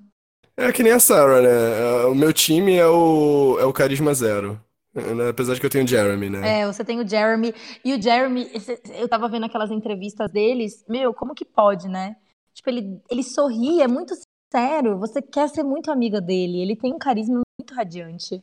[0.56, 2.04] É que nem a Sarah, né?
[2.06, 4.60] O meu time é o, é o carisma zero.
[4.94, 5.30] né?
[5.30, 6.60] Apesar de que eu tenho o Jeremy, né?
[6.60, 7.54] É, você tem o Jeremy.
[7.84, 8.48] E o Jeremy,
[8.94, 10.84] eu tava vendo aquelas entrevistas deles.
[10.88, 12.16] Meu, como que pode, né?
[12.54, 14.98] Tipo, ele, ele sorri, é muito sincero.
[14.98, 16.60] Você quer ser muito amiga dele.
[16.60, 18.42] Ele tem um carisma muito radiante.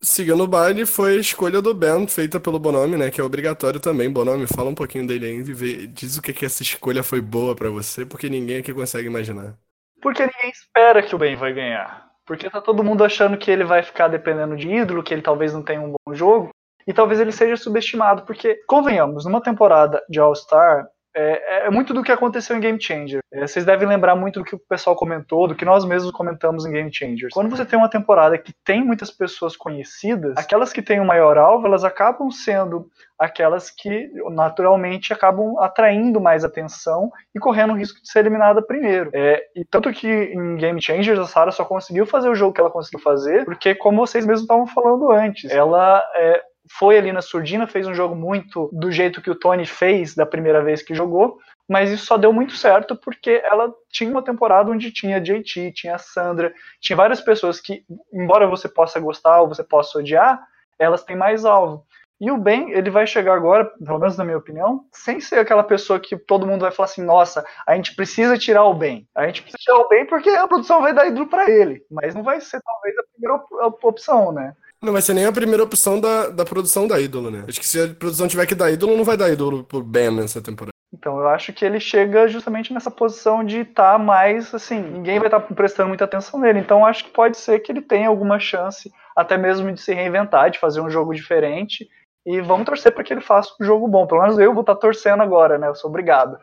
[0.00, 3.08] Seguindo o baile, foi a escolha do Ben, feita pelo Bonomi, né?
[3.08, 4.10] Que é obrigatório também.
[4.10, 7.20] Bonomi, fala um pouquinho dele aí, e vê- diz o que que essa escolha foi
[7.20, 9.56] boa pra você, porque ninguém aqui consegue imaginar.
[10.00, 12.10] Porque ninguém espera que o Ben vai ganhar.
[12.26, 15.52] Porque tá todo mundo achando que ele vai ficar dependendo de ídolo, que ele talvez
[15.52, 16.50] não tenha um bom jogo.
[16.84, 18.22] E talvez ele seja subestimado.
[18.22, 23.20] Porque, convenhamos, numa temporada de All-Star, é, é muito do que aconteceu em Game Changer.
[23.32, 26.64] É, vocês devem lembrar muito do que o pessoal comentou, do que nós mesmos comentamos
[26.64, 27.32] em Game Changers.
[27.32, 31.36] Quando você tem uma temporada que tem muitas pessoas conhecidas, aquelas que têm o maior
[31.36, 32.88] alvo, elas acabam sendo
[33.18, 39.10] aquelas que naturalmente acabam atraindo mais atenção e correndo o risco de ser eliminada primeiro.
[39.14, 42.60] É, e tanto que em Game Changers a Sarah só conseguiu fazer o jogo que
[42.60, 46.42] ela conseguiu fazer, porque como vocês mesmos estavam falando antes, ela é,
[46.78, 50.24] foi ali na surdina, fez um jogo muito do jeito que o Tony fez da
[50.24, 54.70] primeira vez que jogou, mas isso só deu muito certo porque ela tinha uma temporada
[54.70, 59.40] onde tinha a JT, tinha a Sandra, tinha várias pessoas que, embora você possa gostar
[59.40, 60.42] ou você possa odiar,
[60.78, 61.86] elas têm mais alvo.
[62.20, 65.64] E o Ben, ele vai chegar agora, pelo menos na minha opinião, sem ser aquela
[65.64, 69.08] pessoa que todo mundo vai falar assim: nossa, a gente precisa tirar o Ben.
[69.12, 71.84] A gente precisa tirar o Ben porque a produção vai dar ídolo pra ele.
[71.90, 74.54] Mas não vai ser, talvez, a primeira op- op- opção, né?
[74.82, 77.44] Não vai ser nem a primeira opção da, da produção da ídolo, né?
[77.48, 80.10] Acho que se a produção tiver que dar ídolo, não vai dar ídolo pro Ben
[80.10, 80.72] nessa temporada.
[80.92, 85.28] Então eu acho que ele chega justamente nessa posição de estar mais assim, ninguém vai
[85.28, 86.58] estar prestando muita atenção nele.
[86.58, 90.50] Então acho que pode ser que ele tenha alguma chance, até mesmo de se reinventar,
[90.50, 91.88] de fazer um jogo diferente.
[92.26, 94.06] E vamos torcer para que ele faça um jogo bom.
[94.06, 95.68] Pelo menos eu vou estar torcendo agora, né?
[95.68, 96.38] Eu sou obrigado.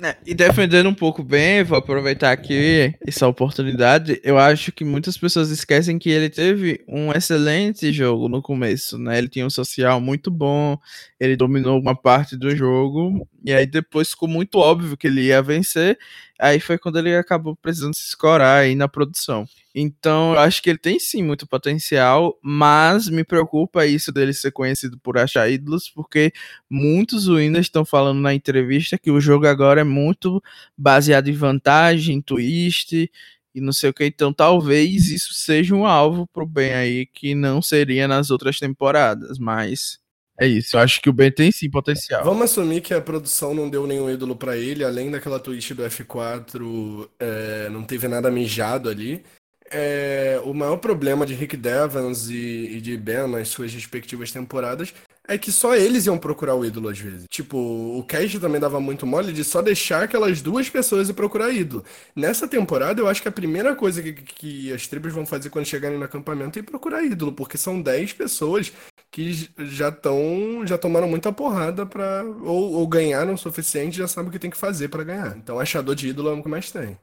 [0.00, 4.20] É, e defendendo um pouco bem, vou aproveitar aqui essa oportunidade.
[4.22, 9.18] Eu acho que muitas pessoas esquecem que ele teve um excelente jogo no começo, né?
[9.18, 10.78] Ele tinha um social muito bom,
[11.18, 15.42] ele dominou uma parte do jogo, e aí depois ficou muito óbvio que ele ia
[15.42, 15.98] vencer.
[16.38, 19.46] Aí foi quando ele acabou precisando se escorar aí na produção.
[19.74, 24.50] Então, eu acho que ele tem sim muito potencial, mas me preocupa isso dele ser
[24.50, 26.32] conhecido por achar ídolos, porque
[26.68, 30.42] muitos winners estão falando na entrevista que o jogo agora é muito
[30.76, 33.10] baseado em vantagem, em twist,
[33.54, 34.04] e não sei o que.
[34.04, 39.38] Então talvez isso seja um alvo pro Ben aí que não seria nas outras temporadas,
[39.38, 39.98] mas
[40.38, 40.76] é isso.
[40.76, 42.24] Eu acho que o Ben tem sim potencial.
[42.24, 45.82] Vamos assumir que a produção não deu nenhum ídolo pra ele, além daquela twist do
[45.82, 49.24] F4, é, não teve nada mijado ali.
[49.70, 54.94] É, o maior problema de Rick Devons e, e de Ben nas suas respectivas temporadas
[55.28, 57.26] é que só eles iam procurar o ídolo às vezes.
[57.28, 61.52] Tipo, o Cage também dava muito mole de só deixar aquelas duas pessoas ir procurar
[61.52, 61.84] ídolo.
[62.16, 65.66] Nessa temporada, eu acho que a primeira coisa que, que as tribos vão fazer quando
[65.66, 68.72] chegarem no acampamento é procurar ídolo, porque são 10 pessoas
[69.10, 74.28] que já estão já tomaram muita porrada para ou, ou ganharam o suficiente já sabem
[74.28, 75.36] o que tem que fazer para ganhar.
[75.36, 76.98] Então, achador de ídolo é o que mais tem.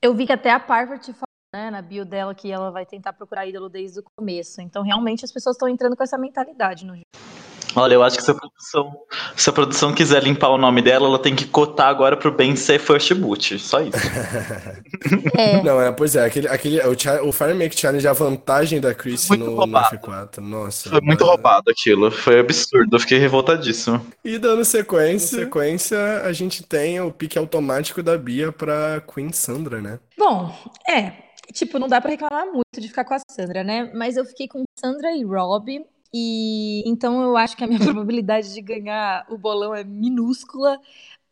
[0.00, 3.12] Eu vi que até a Parvati falou né, na bio dela que ela vai tentar
[3.12, 4.60] procurar ídolo desde o começo.
[4.60, 7.31] Então, realmente, as pessoas estão entrando com essa mentalidade no jogo.
[7.74, 8.92] Olha, eu acho que se a produção,
[9.36, 12.54] se a produção quiser limpar o nome dela, ela tem que cotar agora pro Ben
[12.56, 13.58] ser first boot.
[13.58, 13.92] Só isso.
[15.36, 18.94] É, Não, é, pois é, aquele, aquele, o, o Fire Make Challenge, a vantagem da
[18.94, 19.96] Chris no, no roubado.
[19.96, 20.38] F4.
[20.38, 20.90] Nossa.
[20.90, 22.10] Foi muito roubado aquilo.
[22.10, 22.94] Foi absurdo.
[22.94, 24.04] Eu fiquei revoltadíssimo.
[24.24, 29.80] E dando sequência, sequência, a gente tem o pique automático da Bia pra Queen Sandra,
[29.80, 29.98] né?
[30.16, 30.54] Bom,
[30.88, 31.12] é.
[31.52, 33.90] Tipo, não dá pra reclamar muito de ficar com a Sandra, né?
[33.94, 35.84] Mas eu fiquei com Sandra e Rob.
[36.12, 40.78] E então eu acho que a minha probabilidade de ganhar o bolão é minúscula.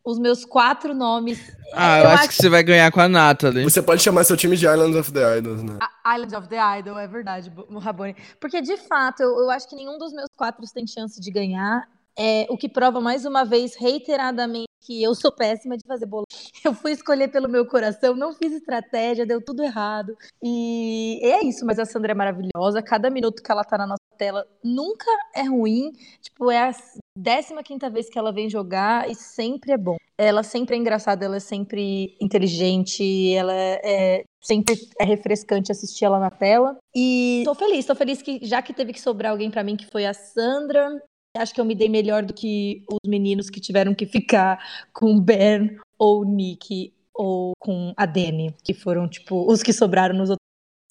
[0.03, 1.39] Os meus quatro nomes.
[1.73, 3.63] Ah, é, eu, acho que você vai ganhar com a Natalie.
[3.63, 5.77] Você pode chamar seu time de Islands of the Idols, né?
[5.79, 8.15] A- Island of the Idol, é verdade, Bo- Rabone.
[8.39, 11.87] Porque, de fato, eu, eu acho que nenhum dos meus quatro tem chance de ganhar.
[12.17, 16.25] É, o que prova mais uma vez, reiteradamente, que eu sou péssima de fazer bolo.
[16.65, 20.15] Eu fui escolher pelo meu coração, não fiz estratégia, deu tudo errado.
[20.43, 22.81] E é isso, mas a Sandra é maravilhosa.
[22.83, 25.91] Cada minuto que ela tá na nossa tela nunca é ruim.
[26.21, 29.97] Tipo, é a 15 vez que ela vem jogar e sempre é bom.
[30.15, 36.19] Ela sempre é engraçada, ela é sempre inteligente, ela é sempre é refrescante assistir ela
[36.19, 36.77] na tela.
[36.95, 39.89] E tô feliz, tô feliz que já que teve que sobrar alguém pra mim que
[39.89, 41.01] foi a Sandra,
[41.35, 45.19] acho que eu me dei melhor do que os meninos que tiveram que ficar com
[45.19, 50.45] Ben ou Nick ou com a Dani, que foram tipo os que sobraram nos outros.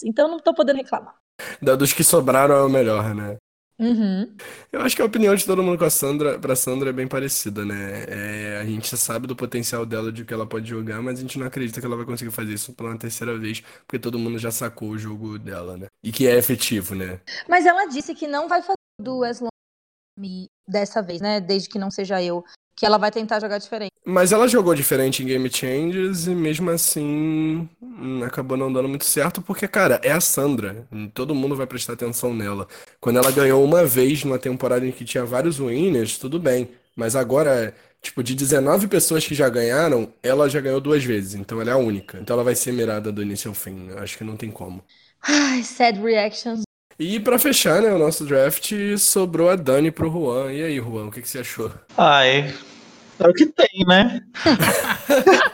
[0.05, 1.20] Então não tô podendo reclamar.
[1.61, 3.37] Da- Dos que sobraram é o melhor, né?
[3.79, 4.37] Uhum.
[4.71, 7.09] Eu acho que a opinião de todo mundo com a Sandra, pra Sandra é bem
[7.09, 8.05] parecida, né?
[8.09, 11.39] É, a gente sabe do potencial dela, de que ela pode jogar, mas a gente
[11.39, 14.51] não acredita que ela vai conseguir fazer isso pela terceira vez, porque todo mundo já
[14.51, 15.87] sacou o jogo dela, né?
[16.05, 17.21] E que é efetivo, né?
[17.49, 19.41] Mas ela disse que não vai fazer do As
[20.17, 21.41] Me dessa vez, né?
[21.41, 22.45] Desde que não seja eu.
[22.77, 23.91] Que ela vai tentar jogar diferente.
[24.05, 29.05] Mas ela jogou diferente em Game Changers e mesmo assim hum, acabou não dando muito
[29.05, 30.89] certo, porque, cara, é a Sandra.
[31.13, 32.67] Todo mundo vai prestar atenção nela.
[33.01, 36.71] Quando ela ganhou uma vez numa temporada em que tinha vários winners, tudo bem.
[36.97, 41.35] Mas agora, tipo, de 19 pessoas que já ganharam, ela já ganhou duas vezes.
[41.35, 42.19] Então ela é a única.
[42.19, 43.91] Então ela vai ser mirada do início ao fim.
[43.99, 44.83] Acho que não tem como.
[45.23, 46.63] Ai, sad reactions.
[47.01, 50.53] E pra fechar, né, o nosso draft, sobrou a Dani pro Juan.
[50.53, 51.71] E aí, Juan, o que que você achou?
[51.97, 52.53] Ai,
[53.19, 54.21] é o que tem, né?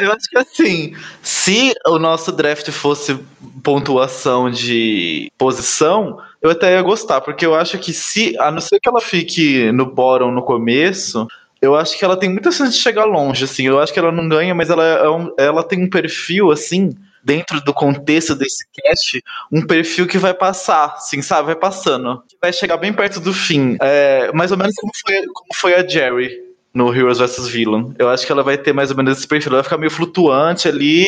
[0.00, 3.18] Eu acho que assim, se o nosso draft fosse
[3.62, 8.80] pontuação de posição, eu até ia gostar, porque eu acho que se, a não ser
[8.80, 11.26] que ela fique no bottom no começo,
[11.62, 13.66] eu acho que ela tem muita chance de chegar longe, assim.
[13.66, 16.90] Eu acho que ela não ganha, mas ela, é um- ela tem um perfil, assim,
[17.24, 21.46] dentro do contexto desse cast, um perfil que vai passar, assim, sabe?
[21.46, 22.22] Vai passando.
[22.40, 23.76] Vai chegar bem perto do fim.
[23.80, 27.94] É, mais ou menos como foi, como foi a Jerry no Heroes vs Villain.
[27.98, 29.50] Eu acho que ela vai ter mais ou menos esse perfil.
[29.50, 31.06] Ela vai ficar meio flutuante ali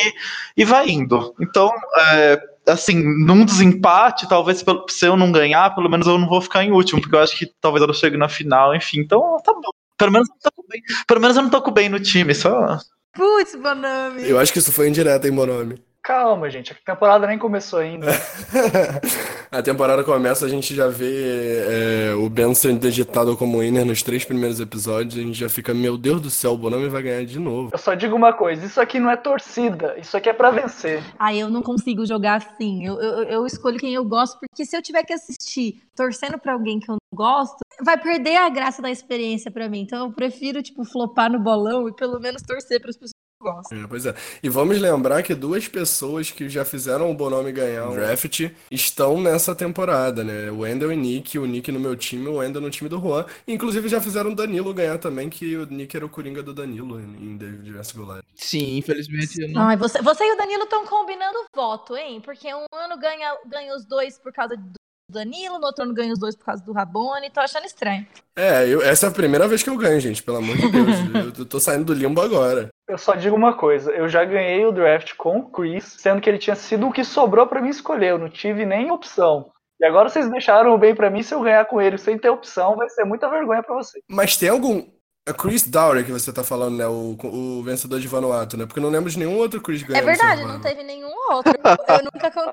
[0.56, 1.34] e vai indo.
[1.40, 2.94] Então, é, assim,
[3.24, 7.00] num desempate, talvez se eu não ganhar, pelo menos eu não vou ficar em último,
[7.00, 9.00] porque eu acho que talvez ela chegue na final, enfim.
[9.00, 9.70] Então, tá bom.
[9.96, 12.00] Pelo menos eu não tô com bem, pelo menos eu não tô com bem no
[12.00, 12.78] time, só.
[13.14, 14.28] Putz, Bonami.
[14.28, 15.80] Eu acho que isso foi indireta, hein, Bonomi?
[16.02, 18.08] Calma, gente, a temporada nem começou ainda.
[19.52, 24.02] A temporada começa, a gente já vê é, o Ben sendo digitado como winner nos
[24.02, 27.26] três primeiros episódios, a gente já fica, meu Deus do céu, o Bonami vai ganhar
[27.26, 27.68] de novo.
[27.70, 31.04] Eu só digo uma coisa, isso aqui não é torcida, isso aqui é pra vencer.
[31.18, 32.86] Ai, eu não consigo jogar assim.
[32.86, 36.54] Eu, eu, eu escolho quem eu gosto, porque se eu tiver que assistir torcendo pra
[36.54, 39.82] alguém que eu não gosto, vai perder a graça da experiência pra mim.
[39.82, 43.21] Então eu prefiro, tipo, flopar no bolão e pelo menos torcer pras pessoas que eu
[43.42, 43.74] gosto.
[43.74, 44.14] É, pois é.
[44.42, 49.20] E vamos lembrar que duas pessoas que já fizeram o Bonami ganhar o draft estão
[49.20, 50.50] nessa temporada, né?
[50.50, 53.26] O Wendell e Nick, o Nick no meu time, o Wendell no time do Juan.
[53.46, 57.00] Inclusive já fizeram o Danilo ganhar também, que o Nick era o Coringa do Danilo
[57.00, 58.24] em David vs Goliath.
[58.34, 59.62] Sim, infelizmente eu não.
[59.62, 62.20] Ai, você, você e o Danilo estão combinando voto, hein?
[62.20, 64.82] Porque um ano ganha, ganha os dois por causa do
[65.12, 67.30] Danilo, no outro ano ganho os dois por causa do Rabone.
[67.30, 68.06] Tô achando estranho.
[68.36, 70.86] É, eu- essa é a primeira vez que eu ganho, gente, pelo amor de Deus.
[71.38, 72.68] eu tô saindo do limbo agora.
[72.88, 76.28] Eu só digo uma coisa, eu já ganhei o draft com o Chris, sendo que
[76.28, 79.50] ele tinha sido o que sobrou pra mim escolher, eu não tive nem opção.
[79.80, 82.28] E agora vocês deixaram o bem pra mim, se eu ganhar com ele sem ter
[82.30, 84.02] opção, vai ser muita vergonha pra vocês.
[84.10, 84.86] Mas tem algum.
[85.24, 86.86] É Chris Dowry que você tá falando, né?
[86.86, 88.66] O, o vencedor de Vanuatu, né?
[88.66, 90.04] Porque eu não lembro de nenhum outro Chris É ganhando.
[90.04, 90.52] verdade, Survivor.
[90.52, 91.52] não teve nenhum outro.
[91.54, 92.52] Eu nunca contei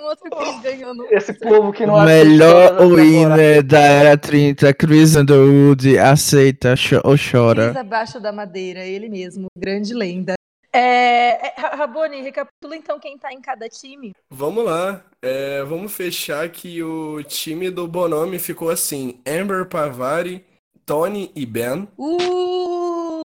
[0.00, 1.06] um outro Chris ganhando.
[1.10, 7.64] Esse povo que não melhor winner da Era 30, Chris Underwood, aceita ou chora.
[7.70, 10.34] Cris abaixo da madeira, ele mesmo, grande lenda.
[10.72, 14.12] É, é, Ra- Rabone, recapitula então quem tá em cada time.
[14.30, 15.04] Vamos lá.
[15.20, 20.44] É, vamos fechar que o time do Bonome ficou assim: Amber Pavari,
[20.86, 21.88] Tony e Ben.
[21.98, 23.20] Uh,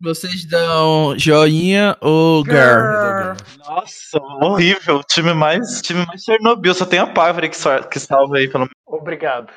[0.00, 3.34] Vocês dão joinha ou girl?
[3.58, 5.02] Nossa, horrível.
[5.04, 6.74] Time mais, time mais Chernobyl.
[6.74, 7.56] Só tem a Pávora que,
[7.90, 9.52] que salva aí pelo Obrigado.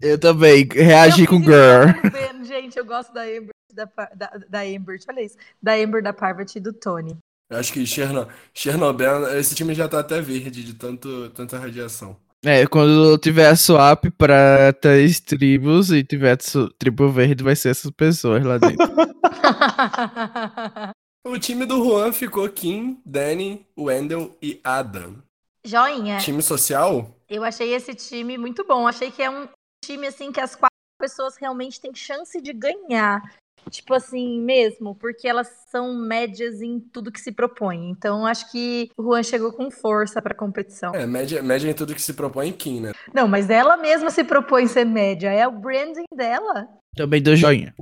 [0.00, 1.92] Eu também, reagi eu com girl.
[2.10, 3.84] Ben, Gente, eu gosto da Amber, da,
[4.14, 5.36] da, da Amber, olha isso.
[5.60, 7.16] Da Amber, da Parvati e do Tony.
[7.50, 8.28] Eu acho que Cherno...
[8.54, 12.16] Chernobyl, esse time já tá até verde de tanto, tanta radiação.
[12.44, 16.36] É, quando tiver swap pra três tribos e tiver
[16.78, 18.86] tribo verde, vai ser essas pessoas lá dentro.
[21.26, 25.22] O time do Juan ficou Kim, Danny, Wendell e Adam.
[25.64, 27.16] Joinha, Time social?
[27.26, 28.86] eu achei esse time muito bom.
[28.86, 29.48] Achei que é um
[29.82, 30.68] time assim que as quatro
[31.00, 33.22] pessoas realmente têm chance de ganhar.
[33.70, 37.90] Tipo assim, mesmo, porque elas são médias em tudo que se propõe.
[37.90, 40.94] Então, acho que o Juan chegou com força pra competição.
[40.94, 42.92] É, média, média em tudo que se propõe Kim, né?
[43.12, 45.30] Não, mas ela mesma se propõe ser média.
[45.30, 46.68] É o branding dela.
[46.96, 47.74] Também dou joinha.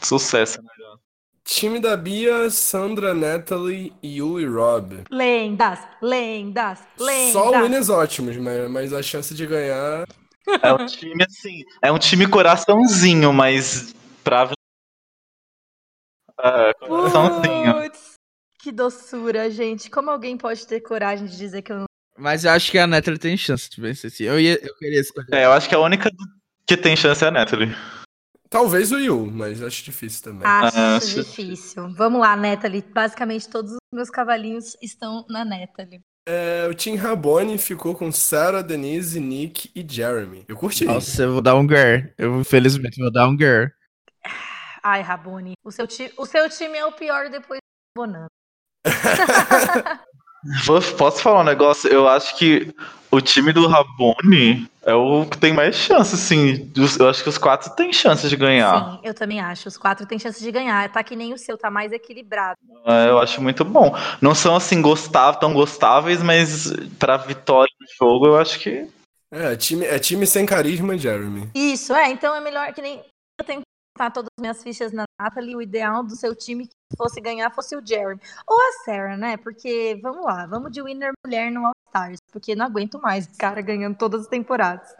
[0.00, 0.68] Sucesso, né?
[1.46, 5.04] Time da Bia, Sandra, Natalie, Yu e Rob.
[5.08, 7.32] Lendas, lendas, lendas.
[7.32, 10.06] Só winners ótimos, mas, mas a chance de ganhar.
[10.60, 11.62] É um time assim.
[11.80, 14.50] É um time coraçãozinho, mas pra.
[16.80, 18.14] Putz,
[18.60, 19.90] que doçura, gente.
[19.90, 21.84] Como alguém pode ter coragem de dizer que eu não.
[22.18, 24.24] Mas eu acho que a Netra tem chance de vencer sim.
[24.24, 25.28] Eu, ia, eu queria escolher.
[25.32, 26.10] É, eu acho que a única
[26.66, 27.74] que tem chance é a Natalie.
[28.48, 30.46] Talvez o Yu, mas acho difícil também.
[30.46, 31.92] Acho Ah, acho difícil.
[31.94, 32.82] Vamos lá, Natalie.
[32.82, 36.00] Basicamente, todos os meus cavalinhos estão na Natalie.
[36.28, 40.44] É, o Team Rabone ficou com Sarah, Denise, Nick e Jeremy.
[40.48, 40.84] Eu curti.
[40.84, 42.08] Nossa, eu vou dar um girl.
[42.18, 43.66] Eu, infelizmente, vou dar um girl.
[44.88, 45.54] Ai, Rabone.
[45.64, 46.12] O seu, ti...
[46.16, 48.28] o seu time é o pior depois do Bonano.
[50.96, 51.90] Posso falar um negócio?
[51.90, 52.72] Eu acho que
[53.10, 56.72] o time do Rabone é o que tem mais chance, assim.
[57.00, 58.92] Eu acho que os quatro têm chance de ganhar.
[58.92, 59.66] Sim, eu também acho.
[59.66, 60.88] Os quatro têm chance de ganhar.
[60.92, 62.56] Tá que nem o seu, tá mais equilibrado.
[62.86, 63.92] É, eu acho muito bom.
[64.22, 68.88] Não são assim gostáveis, tão gostáveis, mas pra vitória no jogo eu acho que.
[69.32, 71.50] É, time, é time sem carisma, Jeremy.
[71.56, 72.08] Isso, é.
[72.08, 73.02] Então é melhor que nem.
[73.40, 73.62] Eu tenho
[73.96, 75.56] botar todas as minhas fichas na Natalie.
[75.56, 78.20] O ideal do seu time que fosse ganhar fosse o Jeremy.
[78.46, 79.36] Ou a Sarah, né?
[79.38, 82.20] Porque, vamos lá, vamos de winner mulher no All-Stars.
[82.30, 84.94] Porque não aguento mais cara ganhando todas as temporadas.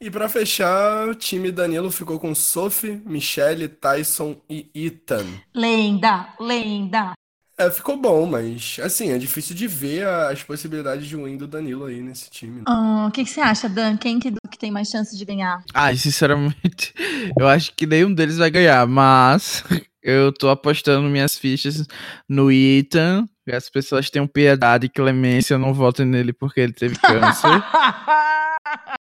[0.00, 5.26] E pra fechar, o time Danilo ficou com Sophie, Michelle, Tyson e Ethan.
[5.54, 7.12] Lenda, lenda.
[7.58, 11.86] É, ficou bom, mas assim, é difícil de ver as possibilidades de win do Danilo
[11.86, 12.56] aí nesse time.
[12.58, 12.64] né?
[12.66, 13.96] Ah, O que, que você acha, Dan?
[13.96, 15.64] Quem que, que tem mais chance de ganhar?
[15.72, 16.92] Ai, sinceramente,
[17.38, 19.64] eu acho que nenhum deles vai ganhar, mas
[20.02, 21.86] eu tô apostando minhas fichas
[22.28, 23.26] no Ethan.
[23.46, 27.48] E as pessoas tenham piedade e clemência, não votem nele porque ele teve câncer.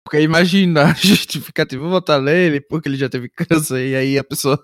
[0.05, 4.23] Porque imagina a justificativa, vou votar nele porque ele já teve câncer, e aí a
[4.23, 4.57] pessoa.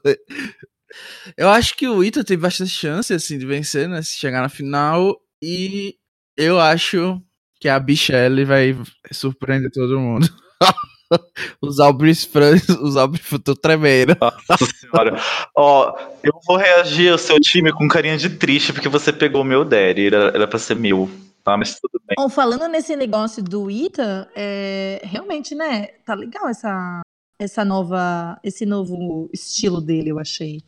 [1.37, 4.01] Eu acho que o Ita tem bastante chance assim, de vencer, né?
[4.01, 5.17] Se chegar na final.
[5.41, 5.95] E
[6.37, 7.21] eu acho
[7.59, 8.77] que a Bichelle vai
[9.11, 10.27] surpreender todo mundo.
[11.61, 13.23] os Albris Franz, os Albris.
[13.43, 14.15] Tô tremendo.
[14.19, 15.21] Nossa senhora.
[15.55, 19.45] Ó, eu vou reagir ao seu time com carinha de triste, porque você pegou o
[19.45, 20.07] meu Daddy.
[20.07, 21.09] Era, era pra ser meu.
[21.43, 22.15] Tá, mas tudo bem.
[22.17, 25.87] Bom, falando nesse negócio do Ita, é, realmente, né?
[26.05, 27.01] Tá legal essa,
[27.37, 30.61] essa nova, esse novo estilo dele, eu achei.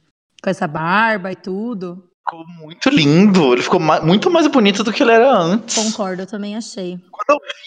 [0.46, 2.04] Com essa barba e tudo.
[2.28, 3.54] Ficou muito lindo.
[3.54, 5.76] Ele ficou ma- muito mais bonito do que ele era antes.
[5.76, 7.00] Concordo, eu também achei.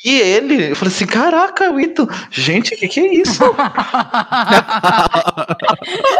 [0.04, 3.40] E ele, eu falei assim: caraca, Wito, gente, o que, que é isso?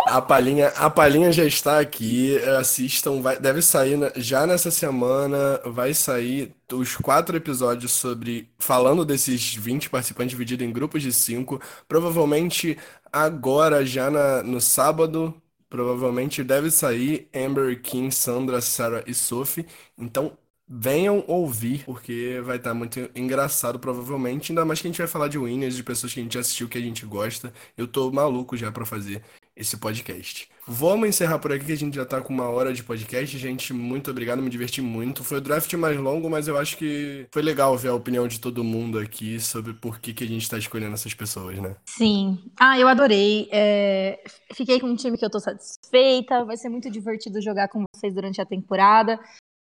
[0.06, 2.38] A palhinha, a palhinha já está aqui.
[2.58, 5.60] Assistam, vai- deve sair na- já nessa semana.
[5.64, 11.60] Vai sair os quatro episódios sobre falando desses 20 participantes divididos em grupos de cinco.
[11.88, 12.76] Provavelmente
[13.12, 15.34] agora, já na- no sábado,
[15.68, 19.66] provavelmente deve sair Amber, Kim, Sandra, Sarah e Sophie.
[19.96, 24.52] Então venham ouvir, porque vai estar muito engraçado, provavelmente.
[24.52, 26.68] Ainda mais que a gente vai falar de winners, de pessoas que a gente assistiu,
[26.68, 27.52] que a gente gosta.
[27.76, 29.22] Eu tô maluco já pra fazer
[29.56, 30.48] esse podcast.
[30.70, 33.38] Vamos encerrar por aqui, que a gente já tá com uma hora de podcast.
[33.38, 35.24] Gente, muito obrigado, me diverti muito.
[35.24, 38.38] Foi o draft mais longo, mas eu acho que foi legal ver a opinião de
[38.38, 41.74] todo mundo aqui sobre por que, que a gente tá escolhendo essas pessoas, né?
[41.86, 42.38] Sim.
[42.60, 43.48] Ah, eu adorei.
[43.50, 44.20] É,
[44.52, 46.44] Fiquei com um time que eu tô satisfeita.
[46.44, 49.18] Vai ser muito divertido jogar com vocês durante a temporada.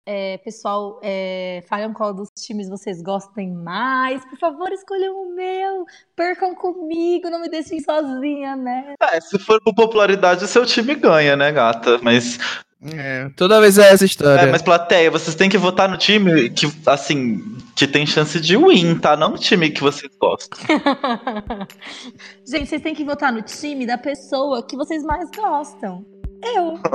[0.08, 4.24] É, pessoal, é, falem qual dos times vocês gostem mais.
[4.26, 5.86] Por favor, escolham o meu.
[6.16, 8.94] Percam comigo, não me deixem sozinha, né?
[9.02, 11.98] É, se for por popularidade, o seu time ganha, né, gata?
[12.04, 12.38] Mas.
[12.94, 14.42] É, toda vez é essa história.
[14.42, 18.56] É, mas plateia, vocês têm que votar no time que, assim, que tem chance de
[18.56, 19.18] win, tá?
[19.18, 20.60] Não no time que vocês gostam.
[22.46, 26.06] Gente, vocês têm que votar no time da pessoa que vocês mais gostam.
[26.46, 26.80] Eu.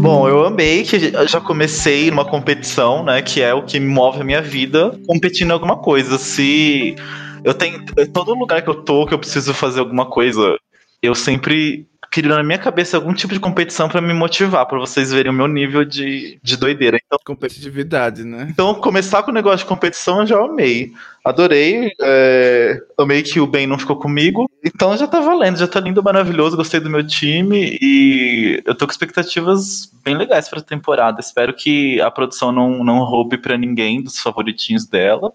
[0.00, 3.22] Bom, eu amei que eu já comecei numa competição, né?
[3.22, 6.18] Que é o que move a minha vida, competindo em alguma coisa.
[6.18, 6.96] Se
[7.44, 7.84] eu tenho.
[8.12, 10.58] Todo lugar que eu tô, que eu preciso fazer alguma coisa,
[11.02, 15.12] eu sempre crio na minha cabeça algum tipo de competição pra me motivar, pra vocês
[15.12, 16.98] verem o meu nível de, de doideira.
[17.04, 18.48] Então, Competitividade, né?
[18.50, 20.92] então, começar com o negócio de competição eu já amei.
[21.24, 21.92] Adorei.
[22.00, 24.50] é, amei que o Ben não ficou comigo.
[24.64, 26.56] Então já tá valendo, já tá lindo, maravilhoso.
[26.56, 31.20] Gostei do meu time e eu tô com expectativas bem legais pra temporada.
[31.20, 35.32] Espero que a produção não, não roube pra ninguém dos favoritinhos dela.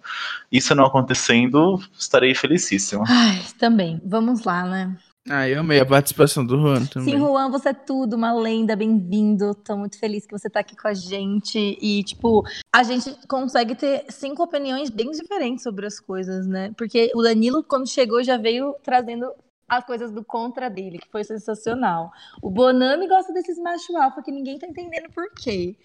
[0.52, 3.04] Isso não acontecendo, estarei felicíssimo.
[3.08, 4.02] Ai, também.
[4.04, 4.96] Vamos lá, né?
[5.30, 7.14] Ah, eu amei a participação do Juan também.
[7.14, 9.56] Sim, Juan, você é tudo, uma lenda, bem-vindo.
[9.56, 11.78] Tô muito feliz que você tá aqui com a gente.
[11.82, 12.44] E, tipo,
[12.74, 16.74] a gente consegue ter cinco opiniões bem diferentes sobre as coisas, né?
[16.78, 19.32] Porque o Danilo, quando chegou, já veio trazendo
[19.68, 22.12] as coisas do contra dele, que foi sensacional.
[22.42, 25.76] O Bonami gosta desses macho alfa que ninguém tá entendendo por quê.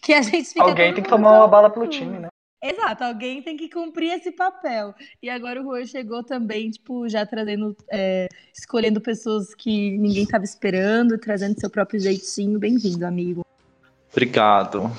[0.00, 2.28] Que a gente fica Alguém tem que tomar uma bala pelo time, né?
[2.64, 4.94] Exato, alguém tem que cumprir esse papel.
[5.22, 10.44] E agora o Juan chegou também, tipo, já trazendo, é, escolhendo pessoas que ninguém estava
[10.44, 12.58] esperando, trazendo seu próprio jeitinho.
[12.58, 13.44] Bem-vindo, amigo.
[14.10, 14.90] Obrigado.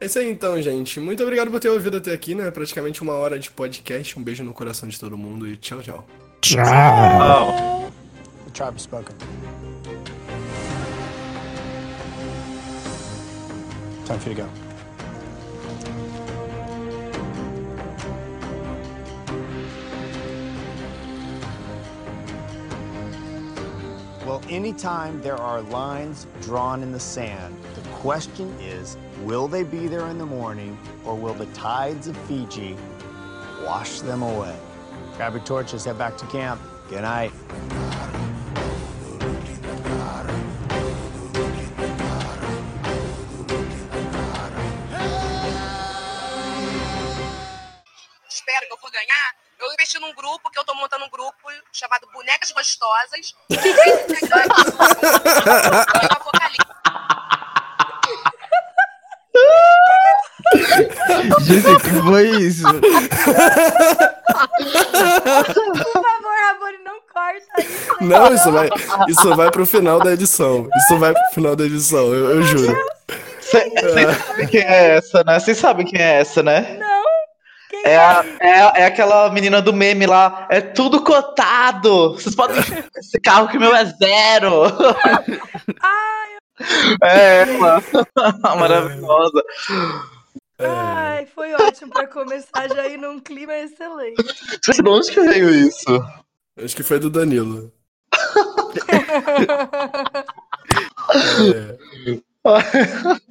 [0.00, 0.98] É isso aí então, gente.
[0.98, 2.50] Muito obrigado por ter ouvido até aqui, né?
[2.50, 4.18] Praticamente uma hora de podcast.
[4.18, 6.06] Um beijo no coração de todo mundo e tchau, tchau.
[6.40, 7.92] Tchau.
[8.46, 9.14] The tribe has spoken.
[14.06, 14.69] Time for you to go.
[24.30, 29.88] Well, anytime there are lines drawn in the sand, the question is will they be
[29.88, 32.76] there in the morning or will the tides of Fiji
[33.64, 34.56] wash them away?
[35.16, 36.60] Grab your torches, head back to camp.
[36.88, 37.32] Good night.
[49.70, 51.36] Eu investi num grupo, que eu tô montando um grupo
[51.72, 53.34] chamado Bonecas Gostosas.
[53.48, 53.56] Eu
[56.10, 56.66] apocalipse.
[61.42, 62.64] Gente, que foi isso?
[62.64, 62.80] Por
[66.02, 68.04] favor, Rabone, não corta isso.
[68.04, 68.18] né?
[68.18, 68.68] Não, isso vai,
[69.08, 70.68] isso vai pro final da edição.
[70.76, 72.76] Isso vai pro final da edição, eu, eu juro.
[73.40, 73.72] Vocês
[74.26, 75.38] sabem quem é essa, né?
[75.38, 76.76] Vocês sabem quem é essa, né?
[76.78, 76.99] Não.
[77.70, 80.46] Quem É, a- é, é aquela menina do meme lá.
[80.50, 82.14] É tudo cotado.
[82.14, 82.56] Vocês podem.
[82.96, 84.64] Esse carro que o meu é zero.
[85.80, 86.30] Ai,
[87.04, 87.80] É ela.
[88.58, 89.42] Maravilhosa.
[90.58, 94.20] ai, foi ótimo pra começar já ir num clima excelente.
[94.22, 95.86] De onde que veio isso?
[96.62, 97.72] Acho que foi do Danilo.
[102.44, 102.44] É.